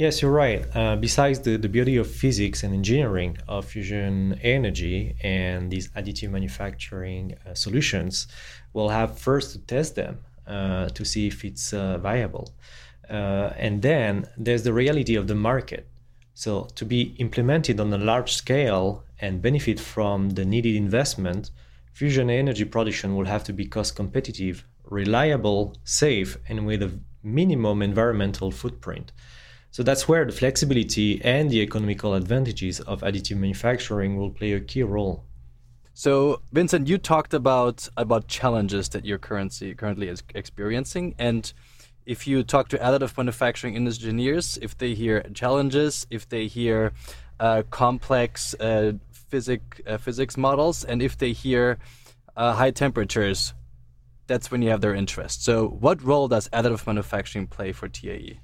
Yes, 0.01 0.19
you're 0.19 0.31
right. 0.31 0.65
Uh, 0.75 0.95
besides 0.95 1.41
the, 1.41 1.57
the 1.57 1.69
beauty 1.69 1.95
of 1.97 2.09
physics 2.09 2.63
and 2.63 2.73
engineering 2.73 3.37
of 3.47 3.65
fusion 3.65 4.39
energy 4.41 5.15
and 5.21 5.71
these 5.71 5.89
additive 5.89 6.31
manufacturing 6.31 7.35
uh, 7.45 7.53
solutions, 7.53 8.25
we'll 8.73 8.89
have 8.89 9.19
first 9.19 9.51
to 9.51 9.59
test 9.59 9.93
them 9.93 10.17
uh, 10.47 10.89
to 10.89 11.05
see 11.05 11.27
if 11.27 11.45
it's 11.45 11.71
uh, 11.71 11.99
viable. 11.99 12.51
Uh, 13.11 13.53
and 13.55 13.83
then 13.83 14.25
there's 14.37 14.63
the 14.63 14.73
reality 14.73 15.13
of 15.13 15.27
the 15.27 15.35
market. 15.35 15.87
So, 16.33 16.63
to 16.77 16.83
be 16.83 17.13
implemented 17.19 17.79
on 17.79 17.93
a 17.93 17.99
large 17.99 18.33
scale 18.33 19.03
and 19.19 19.39
benefit 19.39 19.79
from 19.79 20.31
the 20.31 20.45
needed 20.45 20.75
investment, 20.75 21.51
fusion 21.93 22.31
energy 22.31 22.65
production 22.65 23.15
will 23.15 23.25
have 23.25 23.43
to 23.43 23.53
be 23.53 23.67
cost 23.67 23.95
competitive, 23.95 24.65
reliable, 24.83 25.77
safe, 25.83 26.39
and 26.49 26.65
with 26.65 26.81
a 26.81 26.91
minimum 27.21 27.83
environmental 27.83 28.49
footprint. 28.49 29.11
So 29.71 29.83
that's 29.83 30.05
where 30.05 30.25
the 30.25 30.33
flexibility 30.33 31.21
and 31.23 31.49
the 31.49 31.61
economical 31.61 32.13
advantages 32.13 32.81
of 32.81 33.01
additive 33.01 33.37
manufacturing 33.37 34.17
will 34.17 34.29
play 34.29 34.51
a 34.51 34.59
key 34.59 34.83
role. 34.83 35.23
So, 35.93 36.41
Vincent, 36.51 36.87
you 36.87 36.97
talked 36.97 37.33
about 37.33 37.87
about 37.95 38.27
challenges 38.27 38.89
that 38.89 39.05
you're 39.05 39.17
currently 39.17 39.73
currently 39.75 40.13
experiencing, 40.35 41.15
and 41.17 41.51
if 42.05 42.27
you 42.27 42.43
talk 42.43 42.69
to 42.69 42.77
additive 42.77 43.17
manufacturing 43.17 43.75
engineers, 43.75 44.57
if 44.61 44.77
they 44.77 44.93
hear 44.93 45.21
challenges, 45.33 46.07
if 46.09 46.27
they 46.27 46.47
hear 46.47 46.91
uh, 47.39 47.63
complex 47.69 48.53
uh, 48.55 48.93
physic, 49.11 49.81
uh, 49.87 49.97
physics 49.97 50.35
models, 50.37 50.83
and 50.83 51.01
if 51.01 51.17
they 51.17 51.31
hear 51.31 51.77
uh, 52.35 52.53
high 52.53 52.71
temperatures, 52.71 53.53
that's 54.27 54.51
when 54.51 54.61
you 54.61 54.69
have 54.69 54.81
their 54.81 54.95
interest. 54.95 55.43
So, 55.43 55.67
what 55.67 56.01
role 56.03 56.27
does 56.27 56.49
additive 56.49 56.85
manufacturing 56.87 57.47
play 57.47 57.71
for 57.71 57.87
TAE? 57.87 58.39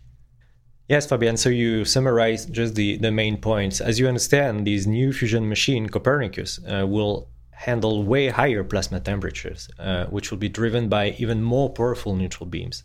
Yes, 0.89 1.06
Fabian. 1.06 1.36
So 1.36 1.50
you 1.50 1.84
summarized 1.84 2.53
just 2.53 2.75
the, 2.75 2.96
the 2.98 3.12
main 3.12 3.38
points. 3.38 3.82
As 3.82 4.00
you 4.00 4.08
understand, 4.08 4.65
this 4.65 4.86
new 4.86 5.12
fusion 5.12 5.50
machine, 5.50 5.89
Copernicus, 5.89 6.62
uh, 6.65 6.88
will 6.88 7.27
handle 7.51 8.03
way 8.03 8.29
higher 8.29 8.63
plasma 8.63 9.01
temperatures, 9.01 9.67
uh, 9.79 10.06
which 10.06 10.32
will 10.32 10.38
be 10.38 10.48
driven 10.48 10.88
by 10.88 11.10
even 11.17 11.44
more 11.44 11.70
powerful 11.70 12.15
neutral 12.15 12.46
beams. 12.46 12.84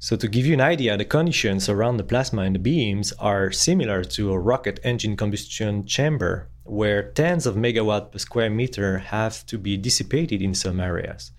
So, 0.00 0.16
to 0.16 0.26
give 0.26 0.44
you 0.44 0.54
an 0.54 0.60
idea, 0.60 0.96
the 0.96 1.04
conditions 1.04 1.68
around 1.68 1.98
the 1.98 2.04
plasma 2.04 2.42
and 2.42 2.54
the 2.54 2.58
beams 2.58 3.12
are 3.20 3.52
similar 3.52 4.02
to 4.02 4.32
a 4.32 4.38
rocket 4.38 4.80
engine 4.82 5.16
combustion 5.16 5.86
chamber, 5.86 6.48
where 6.64 7.12
tens 7.12 7.46
of 7.46 7.54
megawatt 7.54 8.10
per 8.10 8.18
square 8.18 8.50
meter 8.50 8.98
have 8.98 9.46
to 9.46 9.58
be 9.58 9.76
dissipated 9.76 10.42
in 10.42 10.54
some 10.54 10.80
areas. 10.80 11.30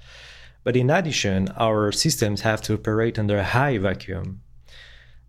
But 0.64 0.78
in 0.78 0.90
addition, 0.92 1.50
our 1.58 1.92
systems 1.92 2.42
have 2.42 2.62
to 2.62 2.76
operate 2.76 3.18
under 3.18 3.40
a 3.40 3.44
high 3.44 3.80
vacuum, 3.80 4.42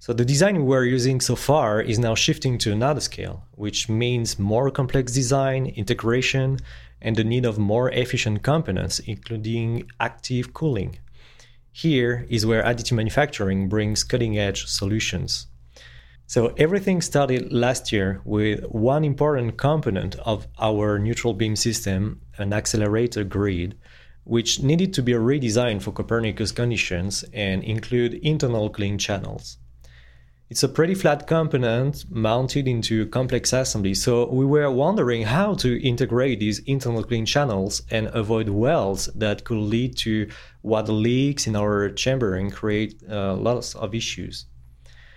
so 0.05 0.13
the 0.13 0.25
design 0.25 0.67
we're 0.67 0.85
using 0.85 1.21
so 1.21 1.37
far 1.37 1.81
is 1.81 1.97
now 1.97 2.17
shifting 2.17 2.59
to 2.59 2.73
another 2.73 3.01
scale, 3.01 3.45
which 3.53 3.89
means 3.89 4.37
more 4.37 4.69
complex 4.69 5.13
design, 5.13 5.67
integration, 5.67 6.59
and 7.01 7.15
the 7.15 7.23
need 7.23 7.45
of 7.45 7.57
more 7.57 7.89
efficient 7.93 8.43
components, 8.43 8.99
including 8.99 9.89
active 10.01 10.53
cooling. 10.53 10.99
Here 11.71 12.27
is 12.29 12.45
where 12.45 12.65
additive 12.65 12.97
manufacturing 12.97 13.69
brings 13.69 14.03
cutting 14.03 14.37
edge 14.37 14.67
solutions. 14.67 15.47
So 16.27 16.53
everything 16.59 17.01
started 17.01 17.53
last 17.53 17.93
year 17.93 18.21
with 18.25 18.65
one 18.65 19.05
important 19.05 19.57
component 19.57 20.17
of 20.17 20.49
our 20.59 20.99
neutral 20.99 21.33
beam 21.33 21.55
system, 21.55 22.23
an 22.39 22.53
accelerator 22.53 23.23
grid, 23.23 23.79
which 24.25 24.65
needed 24.65 24.95
to 24.95 25.03
be 25.05 25.13
redesigned 25.13 25.83
for 25.83 25.93
Copernicus 25.93 26.51
conditions 26.51 27.25
and 27.33 27.63
include 27.63 28.15
internal 28.15 28.69
cooling 28.69 28.99
channels. 28.99 29.59
It's 30.53 30.63
a 30.63 30.69
pretty 30.69 30.95
flat 30.95 31.27
component 31.27 32.05
mounted 32.11 32.69
into 32.69 33.05
a 33.05 33.07
complex 33.07 33.55
assembly, 33.55 33.95
so 33.95 34.29
we 34.31 34.45
were 34.45 34.71
wondering 34.71 35.23
how 35.23 35.55
to 35.55 35.83
integrate 35.83 36.41
these 36.41 36.59
internal 36.67 37.03
clean 37.03 37.25
channels 37.25 37.81
and 37.91 38.09
avoid 38.09 38.51
welds 38.51 39.07
that 39.15 39.45
could 39.45 39.57
lead 39.57 39.97
to 40.05 40.29
water 40.63 40.93
leaks 40.93 41.47
in 41.47 41.57
our 41.57 41.89
chamber 41.89 42.35
and 42.35 42.53
create 42.53 43.03
uh, 43.09 43.35
lots 43.35 43.75
of 43.75 43.95
issues. 43.95 44.45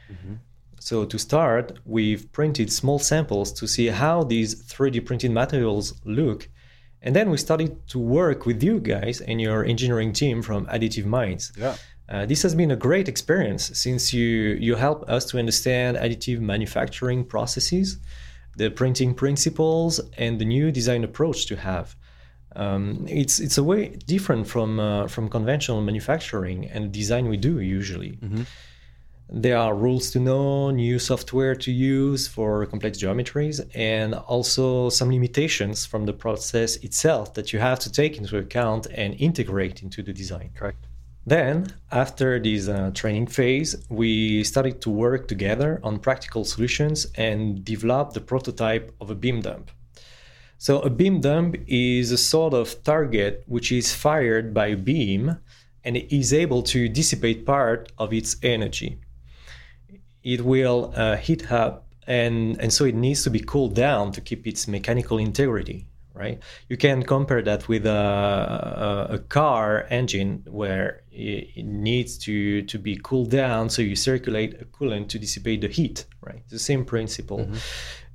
Mm-hmm. 0.09 0.35
So 0.79 1.03
to 1.03 1.19
start, 1.19 1.79
we've 1.83 2.31
printed 2.31 2.71
small 2.71 2.97
samples 2.97 3.51
to 3.59 3.67
see 3.67 3.87
how 3.87 4.23
these 4.23 4.63
3D 4.63 5.05
printed 5.05 5.31
materials 5.31 5.99
look. 6.05 6.47
And 7.01 7.13
then 7.13 7.29
we 7.29 7.35
started 7.35 7.85
to 7.89 7.99
work 7.99 8.45
with 8.45 8.63
you 8.63 8.79
guys 8.79 9.19
and 9.19 9.41
your 9.41 9.65
engineering 9.65 10.13
team 10.13 10.41
from 10.41 10.65
Additive 10.67 11.05
Minds. 11.05 11.51
Yeah. 11.57 11.75
Uh, 12.07 12.25
this 12.25 12.43
has 12.43 12.53
been 12.53 12.71
a 12.71 12.75
great 12.75 13.07
experience 13.07 13.71
since 13.73 14.13
you 14.13 14.57
you 14.59 14.75
help 14.75 15.09
us 15.09 15.25
to 15.25 15.39
understand 15.39 15.97
additive 15.97 16.39
manufacturing 16.39 17.25
processes, 17.25 17.97
the 18.57 18.69
printing 18.69 19.13
principles, 19.13 19.99
and 20.17 20.39
the 20.39 20.45
new 20.45 20.71
design 20.71 21.03
approach 21.03 21.47
to 21.47 21.55
have. 21.55 21.95
Um, 22.55 23.05
it's 23.09 23.39
it's 23.39 23.57
a 23.57 23.63
way 23.63 23.89
different 24.05 24.47
from 24.47 24.79
uh, 24.79 25.07
from 25.07 25.29
conventional 25.29 25.81
manufacturing 25.81 26.65
and 26.65 26.91
design 26.91 27.27
we 27.27 27.37
do 27.37 27.59
usually. 27.59 28.11
Mm-hmm. 28.17 28.43
There 29.27 29.57
are 29.57 29.73
rules 29.73 30.11
to 30.11 30.19
know, 30.19 30.69
new 30.69 30.99
software 30.99 31.55
to 31.55 31.71
use 31.71 32.27
for 32.27 32.67
complex 32.67 32.99
geometries, 32.99 33.59
and 33.73 34.13
also 34.13 34.89
some 34.89 35.09
limitations 35.09 35.83
from 35.83 36.05
the 36.05 36.13
process 36.13 36.75
itself 36.77 37.33
that 37.33 37.51
you 37.51 37.57
have 37.57 37.79
to 37.79 37.91
take 37.91 38.19
into 38.19 38.37
account 38.37 38.85
and 38.91 39.15
integrate 39.19 39.81
into 39.81 40.03
the 40.03 40.13
design. 40.13 40.51
Correct. 40.53 40.85
Then, 41.27 41.73
after 41.91 42.39
this 42.39 42.67
uh, 42.67 42.91
training 42.93 43.27
phase, 43.27 43.75
we 43.89 44.43
started 44.43 44.79
to 44.81 44.91
work 44.91 45.27
together 45.27 45.79
on 45.83 45.97
practical 45.97 46.45
solutions 46.45 47.07
and 47.15 47.65
develop 47.65 48.13
the 48.13 48.21
prototype 48.21 48.93
of 49.01 49.09
a 49.09 49.15
beam 49.15 49.41
dump. 49.41 49.71
So, 50.59 50.81
a 50.81 50.89
beam 50.91 51.21
dump 51.21 51.55
is 51.65 52.11
a 52.11 52.17
sort 52.17 52.53
of 52.53 52.83
target 52.83 53.43
which 53.47 53.71
is 53.71 53.93
fired 53.93 54.53
by 54.53 54.67
a 54.67 54.77
beam 54.77 55.37
and 55.83 55.97
is 55.97 56.31
able 56.31 56.61
to 56.63 56.87
dissipate 56.89 57.43
part 57.45 57.91
of 57.97 58.13
its 58.13 58.35
energy. 58.43 58.99
It 60.23 60.41
will 60.41 60.93
uh, 60.95 61.17
heat 61.17 61.51
up, 61.51 61.87
and, 62.05 62.59
and 62.61 62.71
so 62.71 62.85
it 62.85 62.95
needs 62.95 63.23
to 63.23 63.31
be 63.31 63.39
cooled 63.39 63.73
down 63.73 64.11
to 64.11 64.21
keep 64.21 64.45
its 64.45 64.67
mechanical 64.67 65.17
integrity 65.17 65.87
right? 66.15 66.41
You 66.69 66.77
can 66.77 67.03
compare 67.03 67.41
that 67.41 67.67
with 67.67 67.85
a, 67.85 69.07
a, 69.09 69.15
a, 69.15 69.19
car 69.19 69.85
engine 69.89 70.43
where 70.47 71.03
it 71.11 71.65
needs 71.65 72.17
to, 72.19 72.61
to 72.63 72.79
be 72.79 72.97
cooled 73.03 73.31
down, 73.31 73.69
so 73.69 73.81
you 73.81 73.95
circulate 73.95 74.61
a 74.61 74.65
coolant 74.65 75.09
to 75.09 75.19
dissipate 75.19 75.61
the 75.61 75.67
heat, 75.67 76.05
right? 76.21 76.39
It's 76.43 76.53
the 76.53 76.59
same 76.59 76.85
principle, 76.85 77.39
mm-hmm. 77.39 77.57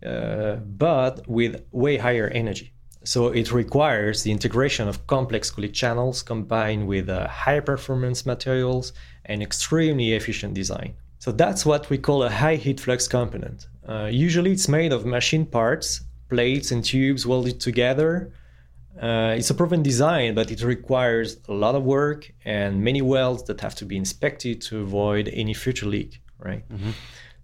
uh, 0.04 0.56
but 0.56 1.28
with 1.28 1.62
way 1.72 1.98
higher 1.98 2.28
energy. 2.28 2.72
So 3.04 3.28
it 3.28 3.52
requires 3.52 4.22
the 4.22 4.32
integration 4.32 4.88
of 4.88 5.06
complex 5.06 5.50
cooling 5.50 5.72
channels 5.72 6.22
combined 6.22 6.86
with 6.86 7.08
uh, 7.08 7.28
high 7.28 7.60
performance 7.60 8.26
materials 8.26 8.92
and 9.24 9.42
extremely 9.42 10.12
efficient 10.12 10.54
design. 10.54 10.94
So 11.18 11.32
that's 11.32 11.64
what 11.66 11.88
we 11.90 11.98
call 11.98 12.22
a 12.22 12.30
high 12.30 12.56
heat 12.56 12.80
flux 12.80 13.06
component. 13.06 13.68
Uh, 13.86 14.08
usually 14.10 14.52
it's 14.52 14.68
made 14.68 14.92
of 14.92 15.04
machine 15.04 15.46
parts 15.46 16.02
plates 16.30 16.70
and 16.70 16.84
tubes 16.84 17.26
welded 17.26 17.60
together. 17.60 18.32
Uh, 19.00 19.34
it's 19.38 19.50
a 19.50 19.54
proven 19.54 19.82
design, 19.82 20.34
but 20.34 20.50
it 20.50 20.62
requires 20.62 21.38
a 21.48 21.52
lot 21.52 21.74
of 21.74 21.82
work 21.84 22.32
and 22.44 22.82
many 22.82 23.02
welds 23.02 23.42
that 23.44 23.60
have 23.60 23.74
to 23.74 23.84
be 23.84 23.96
inspected 23.96 24.60
to 24.60 24.80
avoid 24.80 25.28
any 25.32 25.54
future 25.54 25.86
leak, 25.86 26.20
right? 26.38 26.68
Mm-hmm. 26.68 26.90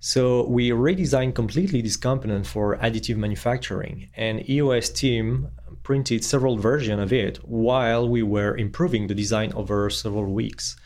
So 0.00 0.46
we 0.46 0.70
redesigned 0.70 1.34
completely 1.34 1.80
this 1.82 1.96
component 1.96 2.46
for 2.46 2.76
additive 2.76 3.16
manufacturing, 3.16 4.08
and 4.16 4.48
EOS 4.48 4.90
team 4.90 5.48
printed 5.82 6.24
several 6.24 6.56
versions 6.58 7.00
of 7.00 7.12
it 7.12 7.38
while 7.44 8.08
we 8.08 8.22
were 8.22 8.56
improving 8.56 9.06
the 9.06 9.14
design 9.14 9.52
over 9.54 9.88
several 9.90 10.32
weeks. 10.32 10.76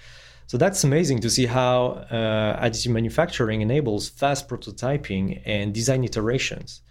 So 0.47 0.59
that's 0.59 0.85
amazing 0.85 1.21
to 1.21 1.30
see 1.30 1.47
how 1.47 2.04
uh, 2.11 2.64
additive 2.64 2.92
manufacturing 2.92 3.61
enables 3.61 4.09
fast 4.09 4.49
prototyping 4.49 5.42
and 5.45 5.73
design 5.75 6.02
iterations 6.04 6.83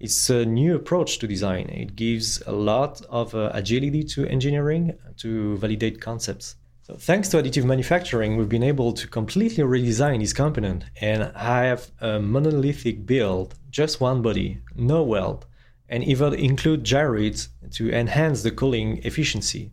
it's 0.00 0.30
a 0.30 0.46
new 0.46 0.74
approach 0.74 1.18
to 1.18 1.26
design. 1.26 1.68
It 1.68 1.94
gives 1.94 2.42
a 2.46 2.52
lot 2.52 3.02
of 3.10 3.34
uh, 3.34 3.50
agility 3.52 4.02
to 4.04 4.26
engineering 4.26 4.96
to 5.18 5.58
validate 5.58 6.00
concepts. 6.00 6.56
So 6.82 6.94
thanks 6.96 7.28
to 7.28 7.36
additive 7.36 7.64
manufacturing, 7.64 8.36
we've 8.36 8.48
been 8.48 8.62
able 8.62 8.94
to 8.94 9.06
completely 9.06 9.62
redesign 9.62 10.20
this 10.20 10.32
component 10.32 10.84
and 11.00 11.30
have 11.36 11.90
a 12.00 12.18
monolithic 12.18 13.04
build, 13.04 13.54
just 13.70 14.00
one 14.00 14.22
body, 14.22 14.58
no 14.74 15.02
weld, 15.02 15.46
and 15.90 16.02
even 16.02 16.32
include 16.34 16.82
gyroids 16.82 17.48
to 17.72 17.92
enhance 17.92 18.42
the 18.42 18.50
cooling 18.50 19.00
efficiency. 19.04 19.70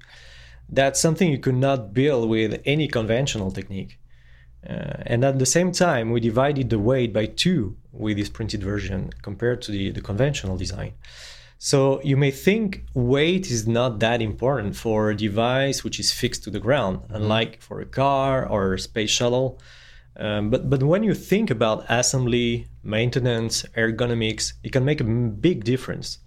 That's 0.70 1.00
something 1.00 1.32
you 1.32 1.40
could 1.40 1.56
not 1.56 1.94
build 1.94 2.30
with 2.30 2.62
any 2.66 2.90
conventional 2.90 3.52
technique. 3.52 3.98
Uh, 4.68 5.04
and 5.06 5.24
at 5.24 5.40
the 5.40 5.46
same 5.46 5.72
time, 5.72 6.12
we 6.12 6.20
divided 6.20 6.70
the 6.70 6.80
weight 6.80 7.14
by 7.14 7.26
two 7.26 7.78
with 7.98 8.18
this 8.18 8.30
printed 8.30 8.63
version 8.63 9.12
compared 9.22 9.62
to 9.63 9.72
the, 9.72 9.92
the 9.92 10.01
conventional 10.01 10.58
design. 10.58 10.94
So 11.60 12.01
you 12.04 12.18
may 12.18 12.32
think 12.32 12.86
weight 12.94 13.50
is 13.50 13.68
not 13.68 14.00
that 14.00 14.22
important 14.22 14.75
for 14.75 15.10
a 15.10 15.16
device 15.16 15.84
which 15.84 16.00
is 16.00 16.12
fixed 16.12 16.44
to 16.44 16.51
the 16.51 16.60
ground, 16.60 17.00
mm-hmm. 17.00 17.16
unlike 17.16 17.62
for 17.62 17.82
a 17.82 17.86
car 17.86 18.46
or 18.46 18.75
a 18.75 18.80
space 18.80 19.10
shuttle. 19.10 19.60
Um, 20.15 20.50
but 20.50 20.69
but 20.69 20.82
when 20.82 21.04
you 21.04 21.13
think 21.13 21.52
about 21.52 21.86
assembly, 21.89 22.67
maintenance, 22.84 23.63
ergonomics, 23.76 24.54
it 24.63 24.72
can 24.72 24.84
make 24.86 25.02
a 25.02 25.04
big 25.04 25.63
difference. 25.63 26.19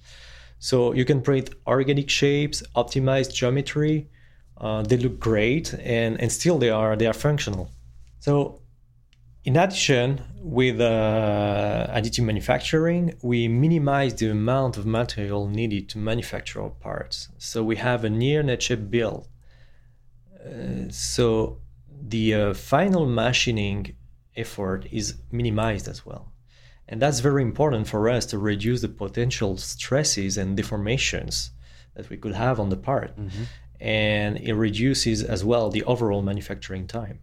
So 0.59 0.93
you 0.93 1.05
can 1.05 1.23
print 1.23 1.51
organic 1.67 2.11
shapes, 2.11 2.63
optimized 2.77 3.35
geometry. 3.35 4.09
Uh, 4.59 4.83
they 4.83 4.99
look 4.99 5.19
great, 5.19 5.73
and, 5.75 6.21
and 6.21 6.31
still 6.31 6.59
they 6.59 6.71
are 6.71 6.95
they 6.95 7.07
are 7.07 7.15
functional. 7.15 7.71
So, 8.21 8.60
in 9.45 9.57
addition, 9.57 10.23
with 10.43 10.81
uh, 10.81 11.87
additive 11.91 12.25
manufacturing, 12.25 13.15
we 13.23 13.49
minimize 13.49 14.15
the 14.15 14.31
amount 14.31 14.77
of 14.77 14.85
material 14.85 15.49
needed 15.49 15.89
to 15.91 15.99
manufacture 15.99 16.63
our 16.63 16.71
parts. 16.71 17.29
So 17.39 17.63
we 17.63 17.77
have 17.77 18.05
a 18.05 18.11
near 18.11 18.43
net 18.43 18.63
shape 18.63 18.91
build. 18.91 19.29
Uh, 20.45 20.91
so 20.91 21.59
the 22.01 22.35
uh, 22.35 22.55
final 22.55 23.07
machining 23.07 23.97
effort 24.37 24.87
is 24.91 25.15
minimized 25.31 25.89
as 25.89 26.05
well. 26.05 26.33
And 26.89 27.01
that's 27.01 27.21
very 27.21 27.43
important 27.43 27.87
for 27.87 28.09
us 28.09 28.27
to 28.27 28.39
reduce 28.39 28.81
the 28.81 28.89
potential 28.89 29.57
stresses 29.57 30.37
and 30.37 30.59
deformations 30.59 31.51
that 31.95 32.11
we 32.11 32.17
could 32.17 32.35
have 32.35 32.59
on 32.59 32.69
the 32.69 32.77
part. 32.77 33.17
Mm-hmm. 33.17 33.45
And 33.81 34.37
it 34.39 34.55
reduces 34.55 35.23
as 35.23 35.45
well 35.45 35.71
the 35.71 35.85
overall 35.85 36.23
manufacturing 36.23 36.87
time. 36.87 37.21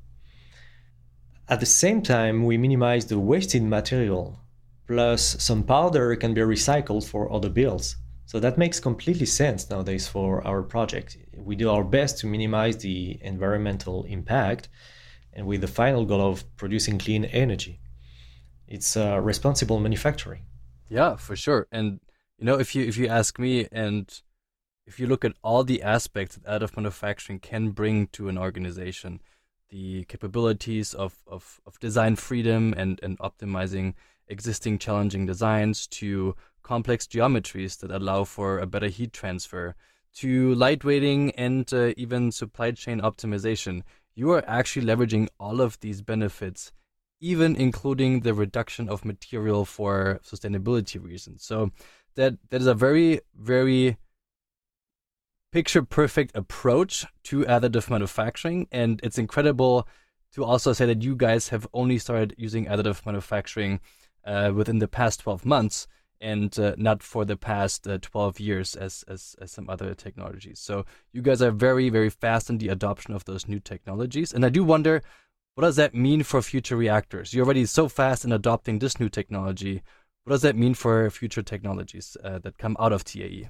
At 1.50 1.62
the 1.62 1.66
same 1.66 2.02
time, 2.02 2.44
we 2.44 2.58
minimize 2.58 3.06
the 3.06 3.18
wasted 3.18 3.64
material, 3.64 4.38
plus 4.86 5.42
some 5.42 5.64
powder 5.64 6.14
can 6.18 6.34
be 6.34 6.42
recycled 6.42 7.08
for 7.08 7.32
other 7.32 7.50
builds. 7.50 7.96
So 8.26 8.42
that 8.42 8.58
makes 8.58 8.82
completely 8.82 9.26
sense 9.26 9.70
nowadays 9.70 10.10
for 10.10 10.46
our 10.46 10.62
project. 10.62 11.18
We 11.34 11.56
do 11.56 11.70
our 11.70 11.86
best 11.86 12.20
to 12.20 12.28
minimize 12.28 12.78
the 12.78 13.18
environmental 13.22 14.04
impact 14.04 14.68
and 15.32 15.48
with 15.48 15.62
the 15.62 15.68
final 15.68 16.04
goal 16.04 16.20
of 16.20 16.44
producing 16.58 17.00
clean 17.00 17.24
energy. 17.24 17.80
It's 18.68 18.98
uh, 18.98 19.22
responsible 19.22 19.80
manufacturing. 19.80 20.42
Yeah, 20.90 21.16
for 21.16 21.38
sure. 21.38 21.68
And 21.72 22.02
you 22.38 22.46
know, 22.46 22.60
if 22.60 22.76
you 22.76 22.84
if 22.86 22.98
you 22.98 23.08
ask 23.08 23.40
me 23.40 23.68
and 23.72 24.22
if 24.86 25.00
you 25.00 25.08
look 25.08 25.24
at 25.24 25.34
all 25.42 25.64
the 25.64 25.82
aspects 25.82 26.36
that 26.36 26.62
additive 26.62 26.76
manufacturing 26.76 27.40
can 27.40 27.70
bring 27.70 28.08
to 28.08 28.28
an 28.28 28.38
organization, 28.38 29.22
the 29.70 30.04
capabilities 30.06 30.94
of, 30.94 31.16
of, 31.28 31.60
of 31.66 31.80
design 31.80 32.16
freedom 32.16 32.74
and, 32.78 33.00
and 33.04 33.18
optimizing 33.20 33.94
existing 34.28 34.78
challenging 34.78 35.26
designs 35.26 35.88
to 35.88 36.36
complex 36.64 37.08
geometries 37.08 37.80
that 37.80 37.92
allow 37.92 38.24
for 38.24 38.60
a 38.60 38.68
better 38.68 38.88
heat 38.88 39.14
transfer 39.14 39.76
to 40.14 40.54
lightweighting 40.56 41.32
and 41.38 41.74
uh, 41.74 41.94
even 41.96 42.32
supply 42.32 42.72
chain 42.72 43.00
optimization. 43.00 43.84
You 44.16 44.32
are 44.32 44.44
actually 44.48 44.86
leveraging 44.86 45.30
all 45.40 45.62
of 45.62 45.80
these 45.80 46.02
benefits, 46.02 46.72
even 47.22 47.56
including 47.56 48.22
the 48.22 48.34
reduction 48.34 48.90
of 48.90 49.06
material 49.06 49.64
for 49.64 50.20
sustainability 50.24 51.02
reasons. 51.02 51.44
So 51.44 51.72
that 52.16 52.34
that 52.50 52.62
is 52.62 52.68
a 52.68 52.74
very, 52.74 53.22
very 53.36 53.98
picture 55.52 55.82
perfect 55.82 56.36
approach 56.36 57.06
to 57.24 57.44
additive 57.46 57.90
manufacturing. 57.90 58.68
And 58.72 59.00
it's 59.04 59.18
incredible 59.18 59.88
to 60.34 60.44
also 60.44 60.74
say 60.74 60.86
that 60.86 61.02
you 61.02 61.16
guys 61.16 61.50
have 61.50 61.68
only 61.74 61.98
started 61.98 62.36
using 62.38 62.66
additive 62.66 63.06
manufacturing 63.06 63.80
uh, 64.26 64.52
within 64.54 64.80
the 64.80 64.88
past 64.88 65.22
12 65.22 65.46
months 65.46 65.88
and 66.20 66.58
uh, 66.60 66.74
not 66.78 67.04
for 67.04 67.26
the 67.26 67.38
past 67.38 67.88
uh, 67.88 67.98
12 68.02 68.40
years 68.40 68.76
as, 68.76 69.04
as, 69.08 69.36
as 69.40 69.52
some 69.52 69.70
other 69.70 69.94
technologies. 69.94 70.60
So 70.60 70.86
you 71.14 71.22
guys 71.22 71.42
are 71.42 71.52
very, 71.52 71.90
very 71.90 72.10
fast 72.10 72.50
in 72.50 72.58
the 72.58 72.70
adoption 72.70 73.14
of 73.14 73.26
those 73.26 73.48
new 73.48 73.60
technologies. 73.60 74.34
And 74.34 74.46
I 74.46 74.50
do 74.50 74.64
wonder, 74.64 75.04
what 75.56 75.64
does 75.64 75.76
that 75.78 75.94
mean 75.94 76.24
for 76.24 76.42
future 76.42 76.76
reactors? 76.76 77.34
You're 77.34 77.46
already 77.46 77.66
so 77.66 77.88
fast 77.88 78.26
in 78.26 78.32
adopting 78.32 78.80
this 78.80 79.00
new 79.00 79.10
technology. 79.10 79.82
What 80.24 80.32
does 80.32 80.42
that 80.42 80.56
mean 80.56 80.74
for 80.74 81.10
future 81.10 81.44
technologies 81.44 82.18
uh, 82.24 82.40
that 82.40 82.58
come 82.58 82.76
out 82.80 82.94
of 82.94 83.04
TAE? 83.04 83.50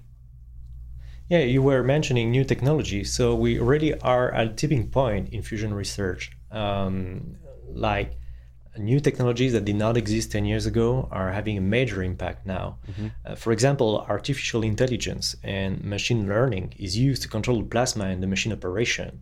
Yeah, 1.29 1.39
you 1.39 1.61
were 1.61 1.83
mentioning 1.83 2.31
new 2.31 2.45
technology. 2.45 3.03
So 3.03 3.35
we 3.35 3.59
already 3.59 3.93
are 3.99 4.33
at 4.33 4.47
a 4.47 4.53
tipping 4.53 4.89
point 4.89 5.29
in 5.29 5.41
fusion 5.41 5.73
research. 5.73 6.31
Um, 6.51 7.35
like 7.73 8.13
new 8.77 8.99
technologies 8.99 9.53
that 9.53 9.65
did 9.65 9.75
not 9.75 9.97
exist 9.97 10.31
10 10.31 10.45
years 10.45 10.65
ago 10.65 11.09
are 11.11 11.31
having 11.31 11.57
a 11.57 11.61
major 11.61 12.01
impact 12.01 12.45
now. 12.45 12.77
Mm-hmm. 12.89 13.07
Uh, 13.25 13.35
for 13.35 13.51
example, 13.51 14.05
artificial 14.07 14.63
intelligence 14.63 15.35
and 15.43 15.83
machine 15.83 16.27
learning 16.27 16.73
is 16.77 16.97
used 16.97 17.21
to 17.23 17.27
control 17.27 17.63
plasma 17.63 18.05
and 18.05 18.23
the 18.23 18.27
machine 18.27 18.53
operation. 18.53 19.21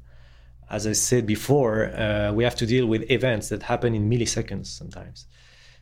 As 0.70 0.86
I 0.86 0.94
said 0.94 1.26
before, 1.26 1.86
uh, 1.86 2.32
we 2.34 2.44
have 2.44 2.56
to 2.56 2.66
deal 2.66 2.86
with 2.86 3.10
events 3.10 3.50
that 3.50 3.64
happen 3.64 3.96
in 3.96 4.10
milliseconds 4.10 4.68
sometimes. 4.68 5.28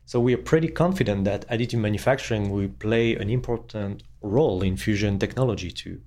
So 0.06 0.20
we 0.20 0.34
are 0.34 0.38
pretty 0.38 0.68
confident 0.68 1.24
that 1.26 1.48
additive 1.48 1.80
manufacturing 1.80 2.50
will 2.50 2.68
play 2.68 3.16
an 3.16 3.30
important 3.30 4.04
role 4.22 4.62
in 4.62 4.76
fusion 4.76 5.18
technology 5.20 5.72
too. 5.72 6.02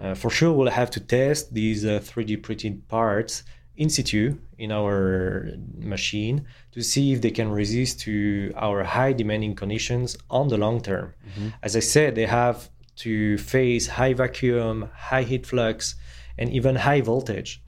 Uh, 0.00 0.14
for 0.14 0.30
sure, 0.30 0.52
we'll 0.52 0.70
have 0.70 0.90
to 0.90 1.00
test 1.00 1.52
these 1.52 1.84
uh, 1.84 2.00
3D 2.00 2.42
printed 2.42 2.86
parts 2.88 3.42
in 3.76 3.88
situ 3.88 4.36
in 4.58 4.72
our 4.72 5.52
machine 5.78 6.44
to 6.72 6.82
see 6.82 7.12
if 7.12 7.20
they 7.20 7.30
can 7.30 7.50
resist 7.50 8.00
to 8.00 8.52
our 8.56 8.84
high 8.84 9.12
demanding 9.12 9.54
conditions 9.54 10.16
on 10.30 10.48
the 10.48 10.58
long 10.58 10.80
term. 10.80 11.14
Mm-hmm. 11.30 11.48
As 11.62 11.76
I 11.76 11.80
said, 11.80 12.14
they 12.14 12.26
have 12.26 12.68
to 12.96 13.38
face 13.38 13.86
high 13.86 14.14
vacuum, 14.14 14.90
high 14.94 15.22
heat 15.22 15.46
flux, 15.46 15.94
and 16.36 16.50
even 16.50 16.74
high 16.74 17.00
voltage. 17.00 17.62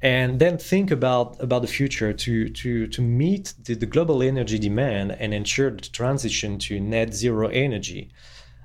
And 0.00 0.38
then 0.38 0.58
think 0.58 0.90
about, 0.90 1.36
about 1.40 1.62
the 1.62 1.68
future 1.68 2.12
to, 2.12 2.48
to, 2.48 2.86
to 2.86 3.02
meet 3.02 3.54
the, 3.64 3.74
the 3.74 3.86
global 3.86 4.22
energy 4.22 4.58
demand 4.58 5.12
and 5.12 5.34
ensure 5.34 5.70
the 5.70 5.88
transition 5.88 6.58
to 6.60 6.78
net 6.78 7.14
zero 7.14 7.48
energy. 7.48 8.10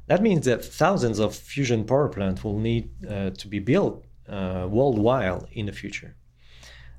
That 0.08 0.22
means 0.22 0.46
that 0.46 0.64
thousands 0.66 1.20
of 1.20 1.36
fusion 1.36 1.86
power 1.86 2.10
plants 2.10 2.44
will 2.44 2.60
need 2.60 2.90
uh, 3.06 3.30
to 3.32 3.48
be 3.48 3.60
built 3.60 4.06
uh, 4.28 4.68
worldwide 4.70 5.46
in 5.52 5.66
the 5.66 5.72
future. 5.72 6.16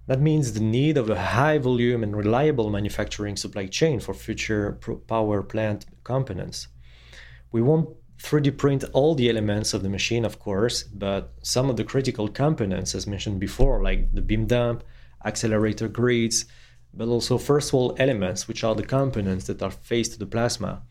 That 0.06 0.20
means 0.20 0.52
the 0.52 0.60
need 0.60 0.98
of 0.98 1.08
a 1.08 1.18
high 1.18 1.58
volume 1.58 2.02
and 2.02 2.14
reliable 2.14 2.70
manufacturing 2.70 3.36
supply 3.36 3.66
chain 3.66 4.00
for 4.00 4.12
future 4.12 4.78
power 5.06 5.42
plant 5.42 5.86
components. 6.02 6.68
We 7.52 7.62
won't 7.62 7.88
3D 8.18 8.56
print 8.56 8.84
all 8.92 9.14
the 9.14 9.28
elements 9.28 9.74
of 9.74 9.82
the 9.82 9.88
machine, 9.88 10.24
of 10.24 10.38
course, 10.38 10.82
but 10.82 11.32
some 11.42 11.68
of 11.70 11.76
the 11.76 11.84
critical 11.84 12.28
components, 12.28 12.94
as 12.94 13.06
mentioned 13.06 13.40
before, 13.40 13.82
like 13.82 14.14
the 14.14 14.22
beam 14.22 14.46
dump, 14.46 14.84
accelerator 15.24 15.88
grids, 15.88 16.46
but 16.92 17.08
also 17.08 17.38
first 17.38 17.72
wall 17.72 17.94
elements, 17.98 18.46
which 18.46 18.62
are 18.62 18.74
the 18.74 18.86
components 18.86 19.46
that 19.46 19.62
are 19.62 19.70
faced 19.70 20.12
to 20.12 20.18
the 20.18 20.26
plasma 20.26 20.82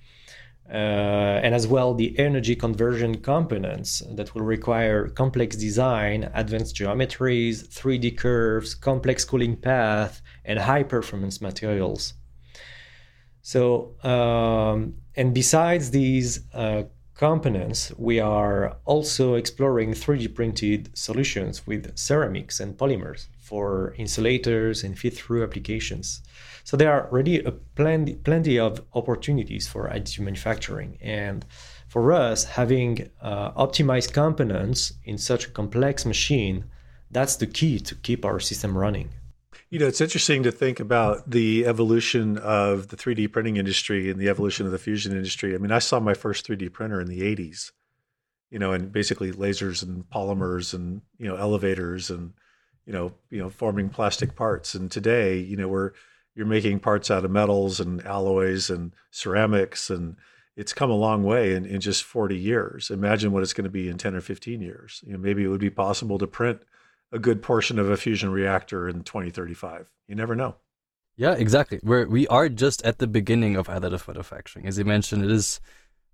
and 0.74 1.54
as 1.54 1.68
well 1.68 1.94
the 1.94 2.18
energy 2.18 2.56
conversion 2.56 3.22
components 3.22 4.02
that 4.10 4.34
will 4.34 4.42
require 4.42 5.08
complex 5.08 5.56
design, 5.56 6.32
advanced 6.34 6.76
geometries, 6.76 7.68
3D 7.68 8.18
curves, 8.18 8.74
complex 8.74 9.24
cooling 9.24 9.56
path, 9.56 10.22
and 10.46 10.58
high 10.60 10.84
performance 10.84 11.42
materials. 11.42 12.14
So, 13.42 13.96
um, 14.04 14.96
and 15.16 15.34
besides 15.34 15.92
these 15.92 16.40
uh, 16.54 16.84
components, 17.14 17.92
we 17.98 18.20
are 18.20 18.78
also 18.86 19.36
exploring 19.36 19.92
3D 19.92 20.34
printed 20.34 20.98
solutions 20.98 21.68
with 21.68 21.96
ceramics 21.98 22.60
and 22.60 22.76
polymers 22.78 23.28
for 23.43 23.93
insulators 23.97 24.84
and 24.86 24.95
feedthrough 24.95 25.43
applications. 25.43 26.21
So 26.63 26.77
there 26.77 26.93
are 26.93 27.10
already 27.10 27.45
plenty, 27.75 28.15
plenty 28.15 28.58
of 28.58 28.82
opportunities 28.93 29.67
for 29.67 29.89
additive 29.89 30.21
manufacturing. 30.21 30.97
And 31.01 31.45
for 31.89 32.13
us, 32.13 32.45
having 32.45 33.10
uh, 33.21 33.51
optimized 33.51 34.13
components 34.13 34.93
in 35.03 35.17
such 35.17 35.45
a 35.47 35.49
complex 35.49 36.06
machine, 36.06 36.63
that's 37.12 37.36
the 37.36 37.45
key 37.45 37.79
to 37.79 37.95
keep 37.95 38.23
our 38.23 38.39
system 38.39 38.77
running. 38.77 39.10
You 39.69 39.79
know, 39.79 39.88
it's 39.88 40.01
interesting 40.01 40.43
to 40.43 40.51
think 40.51 40.79
about 40.79 41.29
the 41.29 41.65
evolution 41.65 42.38
of 42.38 42.88
the 42.88 42.95
3D 42.95 43.29
printing 43.34 43.58
industry 43.58 44.10
and 44.10 44.19
the 44.21 44.29
evolution 44.29 44.65
of 44.65 44.71
the 44.71 44.77
fusion 44.77 45.12
industry. 45.12 45.53
I 45.53 45.58
mean, 45.58 45.71
I 45.71 45.79
saw 45.79 45.99
my 45.99 46.13
first 46.13 46.47
3D 46.47 46.71
printer 46.71 47.01
in 47.01 47.08
the 47.08 47.21
80s, 47.21 47.71
you 48.49 48.60
know, 48.60 48.71
and 48.71 48.89
basically 48.89 49.34
lasers 49.34 49.84
and 49.84 50.10
polymers 50.10 50.73
and, 50.73 51.01
you 51.17 51.27
know, 51.27 51.36
elevators 51.36 52.10
and, 52.10 52.32
you 52.86 52.93
know, 52.93 53.13
you 53.30 53.39
know, 53.39 53.50
forming 53.50 53.89
plastic 53.89 54.36
parts. 54.36 54.76
And 54.76 54.91
today, 54.91 55.38
you 55.38 55.56
know, 55.56 55.67
we're 55.67 55.91
you're 56.36 56.46
making 56.46 56.80
parts 56.80 57.12
out 57.12 57.24
of 57.24 57.32
metals 57.32 57.80
and 57.80 58.04
alloys 58.06 58.69
and 58.69 58.93
ceramics 59.12 59.89
and 59.89 60.15
it's 60.56 60.74
come 60.74 60.91
a 60.91 60.96
long 60.96 61.24
way 61.24 61.56
in, 61.56 61.65
in 61.65 61.82
just 61.82 62.04
40 62.04 62.38
years. 62.38 62.91
Imagine 62.91 63.32
what 63.32 63.41
it's 63.41 63.54
going 63.54 63.63
to 63.63 63.72
be 63.72 63.89
in 63.89 63.98
10 63.98 64.15
or 64.15 64.22
15 64.22 64.62
years. 64.62 65.04
You 65.06 65.13
know 65.13 65.19
maybe 65.19 65.43
it 65.43 65.48
would 65.48 65.60
be 65.60 65.69
possible 65.69 66.17
to 66.17 66.28
print 66.28 66.62
a 67.12 67.19
good 67.19 67.41
portion 67.41 67.78
of 67.80 67.89
a 67.89 67.98
fusion 67.98 68.32
reactor 68.32 68.88
in 68.89 69.04
2035 69.04 69.89
you 70.08 70.15
never 70.15 70.36
know. 70.36 70.56
Yeah 71.15 71.34
exactly. 71.34 71.80
We're 71.84 72.08
we 72.08 72.28
are 72.28 72.50
just 72.50 72.82
at 72.84 72.98
the 73.00 73.08
beginning 73.08 73.56
of 73.56 73.67
additive 73.67 74.08
manufacturing. 74.08 74.65
As 74.67 74.78
you 74.78 74.86
mentioned 74.86 75.24
it 75.24 75.32
is 75.32 75.60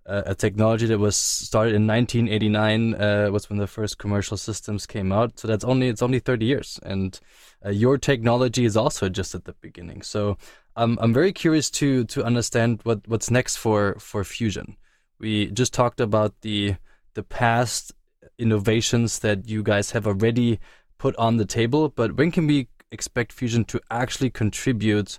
a 0.06 0.34
technology 0.34 0.86
that 0.86 0.98
was 0.98 1.16
started 1.16 1.74
in 1.74 1.86
1989 1.86 2.94
uh, 2.94 3.28
was 3.30 3.48
when 3.48 3.58
the 3.58 3.66
first 3.66 3.98
commercial 3.98 4.36
systems 4.36 4.86
came 4.86 5.12
out. 5.12 5.38
So 5.38 5.46
that's 5.46 5.64
only 5.64 5.88
it's 5.88 6.02
only 6.02 6.18
30 6.18 6.46
years. 6.46 6.80
And 6.82 7.18
uh, 7.64 7.70
your 7.70 7.98
technology 7.98 8.64
is 8.64 8.76
also 8.76 9.08
just 9.08 9.34
at 9.34 9.44
the 9.44 9.52
beginning. 9.60 10.02
So 10.02 10.36
um, 10.76 10.98
i'm 11.00 11.12
very 11.12 11.32
curious 11.32 11.70
to 11.70 12.04
to 12.04 12.24
understand 12.24 12.80
what 12.84 13.06
what's 13.06 13.30
next 13.30 13.56
for 13.56 13.96
for 13.98 14.24
fusion. 14.24 14.76
We 15.18 15.50
just 15.50 15.72
talked 15.74 16.00
about 16.00 16.40
the 16.40 16.76
the 17.14 17.22
past 17.22 17.92
innovations 18.38 19.18
that 19.18 19.48
you 19.48 19.62
guys 19.62 19.90
have 19.90 20.06
already 20.06 20.58
put 20.98 21.16
on 21.16 21.36
the 21.36 21.44
table 21.44 21.88
but 21.88 22.16
when 22.16 22.30
can 22.30 22.46
we 22.46 22.68
expect 22.90 23.32
fusion 23.32 23.64
to 23.64 23.80
actually 23.90 24.30
contribute 24.30 25.18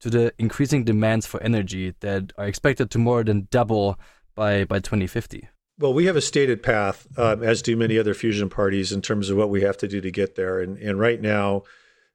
to 0.00 0.10
the 0.10 0.32
increasing 0.38 0.84
demands 0.84 1.26
for 1.26 1.42
energy 1.42 1.94
that 2.00 2.32
are 2.36 2.46
expected 2.46 2.90
to 2.90 2.98
more 2.98 3.24
than 3.24 3.48
double 3.50 3.98
by 4.34 4.64
by 4.64 4.78
2050? 4.78 5.48
Well, 5.78 5.94
we 5.94 6.04
have 6.04 6.16
a 6.16 6.20
stated 6.20 6.62
path, 6.62 7.06
um, 7.18 7.42
as 7.42 7.62
do 7.62 7.74
many 7.74 7.98
other 7.98 8.12
fusion 8.12 8.50
parties, 8.50 8.92
in 8.92 9.00
terms 9.00 9.30
of 9.30 9.38
what 9.38 9.48
we 9.48 9.62
have 9.62 9.78
to 9.78 9.88
do 9.88 10.02
to 10.02 10.10
get 10.10 10.34
there. 10.34 10.60
And, 10.60 10.76
and 10.76 11.00
right 11.00 11.18
now, 11.18 11.62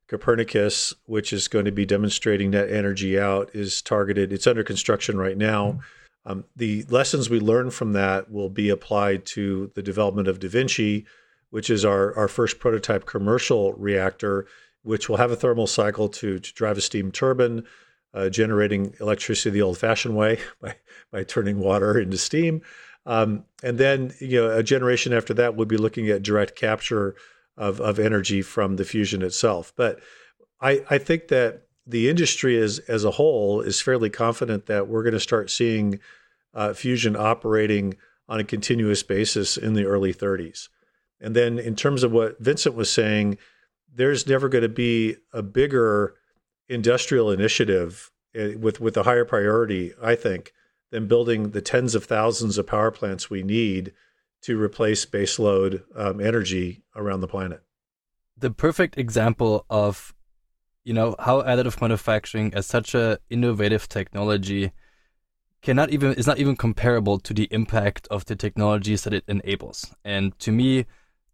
Copernicus, 0.08 0.94
which 1.06 1.34
is 1.34 1.48
going 1.48 1.66
to 1.66 1.72
be 1.72 1.84
demonstrating 1.84 2.52
net 2.52 2.70
energy 2.70 3.20
out, 3.20 3.50
is 3.56 3.82
targeted. 3.82 4.32
It's 4.32 4.46
under 4.46 4.64
construction 4.64 5.18
right 5.18 5.38
now. 5.38 5.80
Um, 6.28 6.46
the 6.56 6.84
lessons 6.90 7.28
we 7.30 7.40
learn 7.40 7.72
from 7.72 7.94
that 7.94 8.32
will 8.32 8.50
be 8.50 8.70
applied 8.70 9.26
to 9.28 9.72
the 9.74 9.82
development 9.82 10.28
of 10.28 10.40
Da 10.40 10.48
Vinci, 10.48 11.06
which 11.50 11.72
is 11.72 11.84
our, 11.84 12.16
our 12.16 12.28
first 12.28 12.60
prototype 12.60 13.08
commercial 13.08 13.74
reactor, 13.74 14.46
which 14.86 15.10
will 15.10 15.18
have 15.18 15.32
a 15.32 15.36
thermal 15.36 15.68
cycle 15.68 16.08
to, 16.08 16.40
to 16.40 16.54
drive 16.54 16.78
a 16.78 16.82
steam 16.82 17.12
turbine, 17.12 17.64
uh, 18.14 18.30
generating 18.30 18.94
electricity 19.00 19.50
the 19.50 19.62
old-fashioned 19.62 20.16
way 20.16 20.40
by 20.62 20.76
by 21.12 21.24
turning 21.24 21.60
water 21.60 22.00
into 22.00 22.18
steam. 22.18 22.62
Um, 23.06 23.46
and 23.64 23.78
then 23.78 24.14
you 24.20 24.42
know 24.42 24.56
a 24.56 24.64
generation 24.64 25.12
after 25.12 25.34
that 25.34 25.56
would 25.56 25.68
be 25.68 25.78
looking 25.78 26.10
at 26.10 26.24
direct 26.24 26.56
capture 26.56 27.16
of 27.58 27.82
of 27.82 28.00
energy 28.00 28.42
from 28.42 28.76
the 28.76 28.86
fusion 28.86 29.22
itself. 29.22 29.74
But 29.76 30.00
I 30.62 30.84
I 30.90 30.98
think 31.00 31.28
that 31.30 31.64
the 31.88 32.10
industry 32.10 32.58
as 32.58 32.80
as 32.80 33.04
a 33.04 33.12
whole 33.12 33.62
is 33.62 33.82
fairly 33.82 34.10
confident 34.10 34.68
that 34.68 34.88
we're 34.88 35.04
going 35.04 35.14
to 35.14 35.20
start 35.20 35.50
seeing 35.50 36.00
uh, 36.54 36.74
fusion 36.74 37.16
operating 37.16 37.96
on 38.30 38.40
a 38.40 38.44
continuous 38.44 39.04
basis 39.04 39.58
in 39.58 39.74
the 39.74 39.86
early 39.86 40.14
30s. 40.14 40.70
And 41.22 41.36
then 41.36 41.60
in 41.60 41.76
terms 41.76 42.04
of 42.04 42.12
what 42.12 42.40
Vincent 42.40 42.76
was 42.76 42.90
saying, 42.90 43.38
there's 43.96 44.28
never 44.28 44.50
going 44.50 44.62
to 44.62 44.70
be 44.70 45.16
a 45.34 45.42
bigger 45.42 46.16
industrial 46.68 47.32
initiative 47.32 48.12
eh, 48.36 48.56
with 48.56 48.80
with 48.80 48.98
a 48.98 49.04
higher 49.04 49.26
priority, 49.26 49.94
I 50.02 50.16
think, 50.16 50.54
than 50.92 51.08
building 51.08 51.52
the 51.52 51.62
tens 51.62 51.96
of 51.96 52.06
thousands 52.06 52.58
of 52.58 52.68
power 52.68 52.92
plants 52.92 53.30
we 53.30 53.44
need 53.44 53.94
to 54.42 54.62
replace 54.62 55.06
baseload 55.06 55.84
um, 55.96 56.22
energy 56.22 56.84
around 56.96 57.22
the 57.22 57.28
planet. 57.28 57.64
The 58.38 58.52
perfect 58.52 58.98
example 58.98 59.66
of, 59.70 60.14
you 60.84 60.94
know, 60.94 61.16
how 61.20 61.42
additive 61.42 61.82
manufacturing 61.82 62.54
as 62.54 62.66
such 62.66 62.94
a 62.94 63.18
innovative 63.30 63.88
technology 63.90 64.72
cannot 65.62 65.90
even 65.90 66.14
is 66.14 66.28
not 66.28 66.38
even 66.38 66.56
comparable 66.56 67.18
to 67.20 67.34
the 67.34 67.48
impact 67.50 68.08
of 68.12 68.26
the 68.26 68.36
technologies 68.36 69.04
that 69.04 69.14
it 69.14 69.24
enables. 69.28 69.96
And 70.04 70.38
to 70.40 70.52
me, 70.52 70.86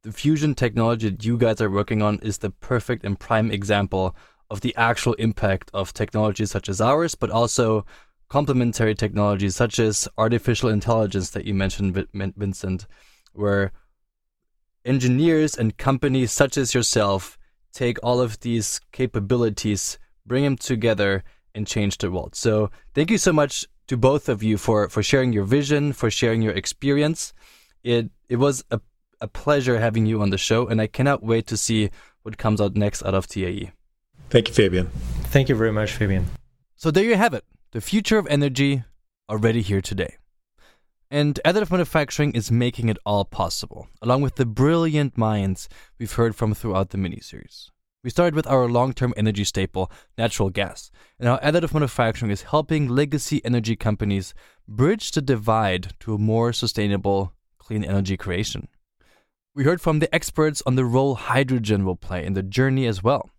the 0.03 0.11
fusion 0.11 0.55
technology 0.55 1.09
that 1.09 1.23
you 1.23 1.37
guys 1.37 1.61
are 1.61 1.69
working 1.69 2.01
on 2.01 2.19
is 2.19 2.39
the 2.39 2.49
perfect 2.49 3.05
and 3.05 3.19
prime 3.19 3.51
example 3.51 4.15
of 4.49 4.61
the 4.61 4.75
actual 4.75 5.13
impact 5.13 5.69
of 5.73 5.93
technologies 5.93 6.51
such 6.51 6.67
as 6.67 6.81
ours, 6.81 7.15
but 7.15 7.29
also 7.29 7.85
complementary 8.29 8.95
technologies 8.95 9.55
such 9.55 9.79
as 9.79 10.07
artificial 10.17 10.69
intelligence 10.69 11.29
that 11.31 11.45
you 11.45 11.53
mentioned, 11.53 12.07
Vincent, 12.13 12.87
where 13.33 13.71
engineers 14.83 15.55
and 15.55 15.77
companies 15.77 16.31
such 16.31 16.57
as 16.57 16.73
yourself 16.73 17.37
take 17.71 17.97
all 18.03 18.19
of 18.19 18.39
these 18.39 18.81
capabilities, 18.91 19.99
bring 20.25 20.43
them 20.43 20.57
together, 20.57 21.23
and 21.53 21.67
change 21.67 21.97
the 21.97 22.09
world. 22.09 22.33
So, 22.35 22.71
thank 22.95 23.11
you 23.11 23.17
so 23.17 23.33
much 23.33 23.65
to 23.87 23.97
both 23.97 24.29
of 24.29 24.41
you 24.41 24.57
for 24.57 24.89
for 24.89 25.03
sharing 25.03 25.33
your 25.33 25.43
vision, 25.43 25.93
for 25.93 26.09
sharing 26.09 26.41
your 26.41 26.53
experience. 26.53 27.33
It 27.83 28.09
it 28.29 28.37
was 28.37 28.63
a 28.71 28.79
a 29.21 29.27
pleasure 29.27 29.79
having 29.79 30.05
you 30.05 30.21
on 30.21 30.31
the 30.31 30.38
show, 30.38 30.67
and 30.67 30.81
I 30.81 30.88
cannot 30.88 31.23
wait 31.23 31.47
to 31.47 31.57
see 31.57 31.89
what 32.23 32.38
comes 32.38 32.60
out 32.60 32.75
next 32.75 33.03
out 33.03 33.13
of 33.13 33.27
TAE. 33.27 33.71
Thank 34.29 34.47
you, 34.47 34.53
Fabian. 34.53 34.88
Thank 35.25 35.49
you 35.49 35.55
very 35.55 35.71
much, 35.71 35.93
Fabian. 35.93 36.25
So 36.75 36.91
there 36.91 37.03
you 37.03 37.15
have 37.15 37.34
it. 37.34 37.45
The 37.71 37.81
future 37.81 38.17
of 38.17 38.27
energy 38.27 38.84
already 39.29 39.62
here 39.62 39.81
today. 39.81 40.15
And 41.10 41.39
additive 41.45 41.71
manufacturing 41.71 42.31
is 42.31 42.51
making 42.51 42.89
it 42.89 42.97
all 43.05 43.25
possible, 43.25 43.88
along 44.01 44.21
with 44.21 44.36
the 44.36 44.45
brilliant 44.45 45.17
minds 45.17 45.67
we've 45.99 46.13
heard 46.13 46.36
from 46.36 46.53
throughout 46.53 46.89
the 46.89 46.97
miniseries. 46.97 47.69
We 48.03 48.10
started 48.10 48.34
with 48.34 48.47
our 48.47 48.67
long 48.67 48.93
term 48.93 49.13
energy 49.15 49.43
staple, 49.43 49.91
natural 50.17 50.49
gas, 50.49 50.89
and 51.19 51.27
how 51.27 51.38
additive 51.38 51.73
manufacturing 51.73 52.31
is 52.31 52.43
helping 52.43 52.88
legacy 52.88 53.41
energy 53.45 53.75
companies 53.75 54.34
bridge 54.67 55.12
the 55.12 55.21
divide 55.21 55.93
to 55.99 56.15
a 56.15 56.17
more 56.17 56.51
sustainable, 56.53 57.34
clean 57.60 57.84
energy 57.84 58.17
creation. 58.17 58.69
We 59.53 59.65
heard 59.65 59.81
from 59.81 59.99
the 59.99 60.13
experts 60.15 60.63
on 60.65 60.75
the 60.75 60.85
role 60.85 61.15
hydrogen 61.15 61.83
will 61.83 61.97
play 61.97 62.25
in 62.25 62.35
the 62.35 62.41
journey 62.41 62.85
as 62.85 63.03
well. 63.03 63.29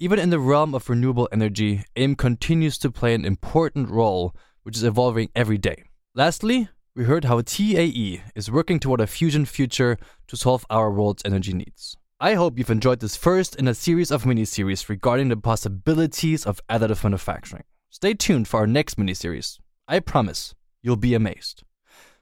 Even 0.00 0.18
in 0.18 0.30
the 0.30 0.40
realm 0.40 0.74
of 0.74 0.90
renewable 0.90 1.28
energy, 1.30 1.84
AM 1.94 2.16
continues 2.16 2.76
to 2.78 2.90
play 2.90 3.14
an 3.14 3.24
important 3.24 3.88
role, 3.88 4.34
which 4.64 4.76
is 4.76 4.82
evolving 4.82 5.28
every 5.36 5.56
day. 5.56 5.84
Lastly, 6.12 6.68
we 6.96 7.04
heard 7.04 7.26
how 7.26 7.40
TAE 7.40 8.20
is 8.34 8.50
working 8.50 8.80
toward 8.80 9.00
a 9.00 9.06
fusion 9.06 9.44
future 9.44 9.96
to 10.26 10.36
solve 10.36 10.66
our 10.70 10.90
world's 10.90 11.22
energy 11.24 11.52
needs. 11.52 11.96
I 12.18 12.34
hope 12.34 12.58
you've 12.58 12.68
enjoyed 12.68 12.98
this 12.98 13.14
first 13.14 13.54
in 13.54 13.68
a 13.68 13.74
series 13.74 14.10
of 14.10 14.26
mini 14.26 14.44
series 14.46 14.88
regarding 14.88 15.28
the 15.28 15.36
possibilities 15.36 16.44
of 16.44 16.60
additive 16.68 17.04
manufacturing. 17.04 17.62
Stay 17.90 18.14
tuned 18.14 18.48
for 18.48 18.58
our 18.58 18.66
next 18.66 18.98
mini 18.98 19.14
series. 19.14 19.60
I 19.86 20.00
promise 20.00 20.56
you'll 20.82 20.96
be 20.96 21.14
amazed. 21.14 21.62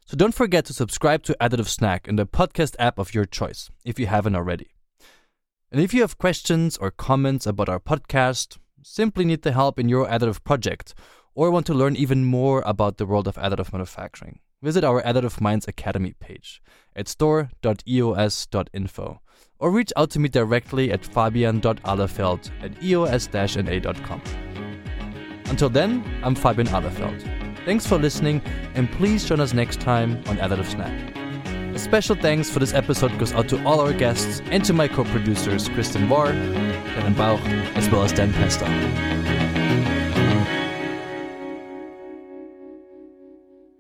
So 0.05 0.17
don't 0.17 0.35
forget 0.35 0.65
to 0.67 0.73
subscribe 0.73 1.23
to 1.25 1.37
Additive 1.41 1.69
Snack 1.69 2.07
in 2.09 2.17
the 2.17 2.27
podcast 2.27 2.77
app 2.79 2.99
of 2.99 3.15
your 3.15 3.25
choice 3.25 3.71
if 3.85 3.99
you 3.99 4.07
haven't 4.07 4.37
already. 4.37 4.71
And 5.71 5.81
if 5.81 5.95
you 5.95 6.03
have 6.03 6.19
questions 6.19 6.77
or 6.77 6.91
comments 6.91 7.47
about 7.47 7.69
our 7.69 7.81
podcast, 7.81 8.59
simply 8.83 9.25
need 9.25 9.43
the 9.43 9.53
help 9.53 9.79
in 9.79 9.89
your 9.89 10.07
additive 10.07 10.45
project, 10.45 10.95
or 11.35 11.51
want 11.51 11.65
to 11.67 11.75
learn 11.75 11.97
even 11.97 12.25
more 12.25 12.63
about 12.67 12.99
the 12.99 13.07
world 13.07 13.27
of 13.27 13.37
additive 13.37 13.73
manufacturing, 13.73 14.41
visit 14.61 14.85
our 14.85 15.03
Additive 15.03 15.41
Minds 15.41 15.67
Academy 15.67 16.13
page 16.21 16.63
at 16.95 17.09
store.eos.info 17.09 17.51
or 19.59 19.71
reach 19.71 19.93
out 19.97 20.11
to 20.11 20.19
me 20.19 20.29
directly 20.29 20.93
at 20.93 21.07
fabian.ahlefeld 21.07 22.51
at 22.63 22.83
eos-na.com. 22.83 24.23
Until 25.47 25.69
then, 25.69 26.05
I'm 26.23 26.35
Fabian 26.35 26.69
Ahlefeld. 26.69 27.42
Thanks 27.65 27.87
for 27.87 27.97
listening, 27.97 28.43
and 28.75 28.91
please 28.91 29.25
join 29.25 29.39
us 29.39 29.53
next 29.55 29.81
time 29.81 30.17
on 30.27 30.37
Additive 30.39 30.67
Snack. 30.67 31.17
A 31.75 31.79
special 31.79 32.17
thanks 32.17 32.51
for 32.51 32.59
this 32.59 32.75
episode 32.75 33.17
goes 33.19 33.33
out 33.33 33.49
to 33.51 33.65
all 33.65 33.81
our 33.81 33.93
guests 33.93 34.43
and 34.47 34.65
to 34.65 34.73
my 34.73 34.89
co 34.89 35.05
producers, 35.05 35.69
Kristen 35.69 36.09
Barr, 36.09 36.33
Dan 36.33 37.15
Bauch, 37.15 37.41
as 37.77 37.89
well 37.89 38.03
as 38.03 38.13
Dan 38.13 38.33
Pesta. 38.33 38.67